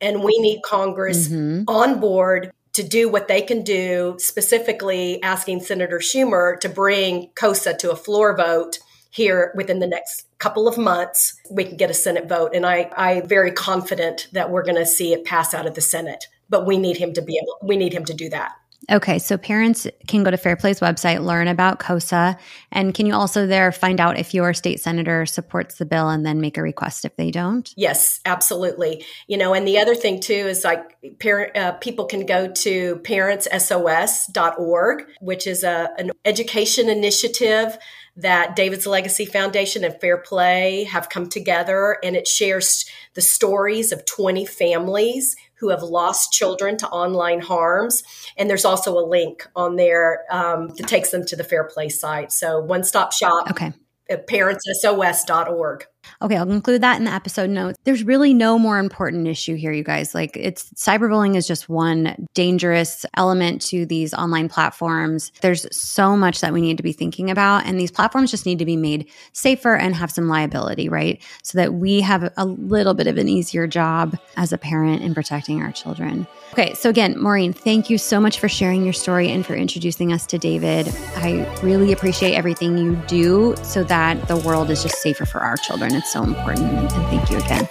And 0.02 0.24
we 0.24 0.38
need 0.40 0.62
Congress 0.64 1.28
mm-hmm. 1.28 1.64
on 1.68 2.00
board 2.00 2.52
to 2.78 2.84
do 2.84 3.10
what 3.10 3.28
they 3.28 3.42
can 3.42 3.64
do, 3.64 4.16
specifically 4.20 5.22
asking 5.24 5.62
Senator 5.62 5.98
Schumer 5.98 6.60
to 6.60 6.70
bring 6.70 7.30
KOSA 7.36 7.80
to 7.80 7.92
a 7.92 7.96
floor 7.96 8.38
vote 8.38 8.78
here 9.10 9.52
within 9.56 9.80
the 9.80 9.88
next 9.88 10.28
couple 10.38 10.68
of 10.68 10.78
months. 10.78 11.36
We 11.50 11.64
can 11.64 11.76
get 11.76 11.90
a 11.90 11.96
Senate 11.96 12.30
vote. 12.30 12.52
And 12.54 12.68
I, 12.68 12.92
I'm 12.96 13.28
very 13.28 13.52
confident 13.52 14.28
that 14.34 14.52
we're 14.52 14.64
going 14.64 14.78
to 14.78 14.86
see 14.86 15.12
it 15.12 15.26
pass 15.26 15.56
out 15.56 15.66
of 15.66 15.74
the 15.74 15.82
Senate. 15.82 16.28
But 16.50 16.68
we 16.68 16.78
need 16.78 16.98
him 16.98 17.14
to 17.14 17.22
be 17.24 17.40
able, 17.42 17.68
we 17.68 17.78
need 17.78 17.94
him 17.94 18.06
to 18.06 18.14
do 18.14 18.30
that. 18.30 18.52
Okay, 18.90 19.20
so 19.20 19.38
parents 19.38 19.86
can 20.08 20.24
go 20.24 20.32
to 20.32 20.38
Fairplay's 20.38 20.80
website, 20.80 21.24
learn 21.24 21.50
about 21.50 21.80
KOSA, 21.80 22.38
and 22.72 22.94
can 22.94 23.06
you 23.06 23.14
also 23.14 23.46
there 23.46 23.74
find 23.74 24.00
out 24.00 24.18
if 24.18 24.34
your 24.34 24.54
state 24.54 24.80
senator 24.80 25.26
supports 25.26 25.76
the 25.76 25.86
bill 25.86 26.08
and 26.08 26.26
then 26.26 26.40
make 26.40 26.58
a 26.58 26.62
request 26.62 27.04
if 27.04 27.16
they 27.18 27.30
don't? 27.30 27.74
Yes, 27.76 28.22
absolutely. 28.26 29.04
You 29.28 29.38
know, 29.38 29.54
and 29.54 29.68
the 29.68 29.80
other 29.80 29.94
thing 29.94 30.22
too 30.22 30.34
is 30.34 30.64
like 30.64 31.20
parent 31.20 31.58
uh, 31.58 31.74
people 31.74 32.06
can 32.06 32.26
go 32.26 32.48
to 32.48 32.96
parentssos.org, 32.98 35.06
which 35.20 35.48
is 35.48 35.64
a 35.64 35.90
an 35.98 36.12
education 36.24 36.90
initiative 36.90 37.78
that 38.18 38.56
David's 38.56 38.88
Legacy 38.88 39.26
Foundation 39.26 39.84
and 39.84 40.00
Fairplay 40.02 40.86
have 40.86 41.10
come 41.10 41.30
together 41.30 41.98
and 42.04 42.16
it 42.16 42.28
shares 42.28 42.86
the 43.14 43.22
stories 43.22 43.92
of 43.92 44.06
20 44.06 44.46
families 44.46 45.36
who 45.60 45.70
have 45.70 45.84
lost 45.84 46.32
children 46.32 46.78
to 46.78 46.88
online 46.90 47.42
harms. 47.42 48.04
And 48.38 48.50
there's 48.50 48.66
also 48.66 48.98
a 48.98 49.06
link 49.06 49.48
on 49.56 49.76
there 49.76 50.24
um, 50.30 50.70
that 50.70 50.88
takes 50.88 51.12
them 51.12 51.26
to 51.26 51.36
the 51.36 51.44
Fairplay 51.44 51.90
site. 51.90 52.32
So 52.32 52.60
one 52.62 52.84
stop 52.84 53.12
shop. 53.12 53.50
Okay. 53.52 53.74
Parentssos.org. 54.10 55.86
Okay, 56.22 56.38
I'll 56.38 56.52
include 56.52 56.82
that 56.82 56.98
in 56.98 57.06
the 57.06 57.14
episode 57.14 57.50
notes. 57.50 57.78
There's 57.84 58.04
really 58.04 58.34
no 58.34 58.58
more 58.58 58.80
important 58.80 59.28
issue 59.28 59.56
here, 59.56 59.72
you 59.72 59.84
guys. 59.84 60.16
Like 60.16 60.36
it's 60.36 60.70
cyberbullying 60.74 61.36
is 61.36 61.48
just 61.48 61.70
one 61.70 62.28
dangerous 62.34 63.06
element 63.16 63.62
to 63.64 63.86
these 63.86 64.14
online 64.14 64.50
platforms. 64.50 65.32
There's 65.42 65.68
so 65.76 66.18
much 66.18 66.42
that 66.42 66.54
we 66.54 66.62
need 66.62 66.78
to 66.78 66.84
be 66.84 66.94
thinking 66.94 67.30
about 67.30 67.66
and 67.66 67.80
these 67.80 67.92
platforms 67.92 68.32
just 68.32 68.46
need 68.46 68.60
to 68.60 68.66
be 68.66 68.78
made 68.78 69.10
safer 69.34 69.76
and 69.76 69.96
have 69.96 70.12
some 70.12 70.28
liability, 70.28 70.90
right? 70.90 71.22
So 71.44 71.58
that 71.58 71.74
we 71.74 72.02
have 72.02 72.32
a 72.38 72.46
little 72.46 72.94
bit 72.94 73.08
of 73.08 73.18
an 73.18 73.28
easier 73.28 73.68
job 73.68 74.18
as 74.36 74.52
a 74.54 74.58
parent 74.58 75.02
in 75.02 75.14
protecting 75.14 75.62
our 75.62 75.72
children. 75.72 76.28
Okay, 76.54 76.74
so 76.74 76.90
again, 76.90 77.20
Maurine, 77.20 77.54
thank 77.54 77.90
you 77.90 77.98
so 77.98 78.20
much 78.20 78.40
for 78.40 78.50
sharing 78.50 78.84
your 78.84 78.94
story 78.94 79.30
and 79.30 79.46
for 79.46 79.56
introducing 79.56 80.14
us 80.14 80.26
to 80.28 80.38
David. 80.38 80.88
I 81.16 81.46
really 81.62 81.92
appreciate 81.92 82.36
everything 82.36 82.78
you 82.78 82.96
do 83.08 83.56
so 83.64 83.84
that 83.86 84.28
the 84.28 84.38
world 84.38 84.70
is 84.70 84.84
just 84.84 85.02
safer 85.02 85.26
for 85.26 85.40
our 85.40 85.58
children. 85.58 85.97
It's 85.98 86.14
so 86.14 86.22
important. 86.24 86.68
And 86.72 86.92
thank 87.10 87.32
you 87.32 87.38
again. 87.38 87.68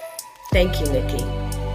Thank 0.50 0.80
you, 0.80 0.86
Nikki. 0.88 1.65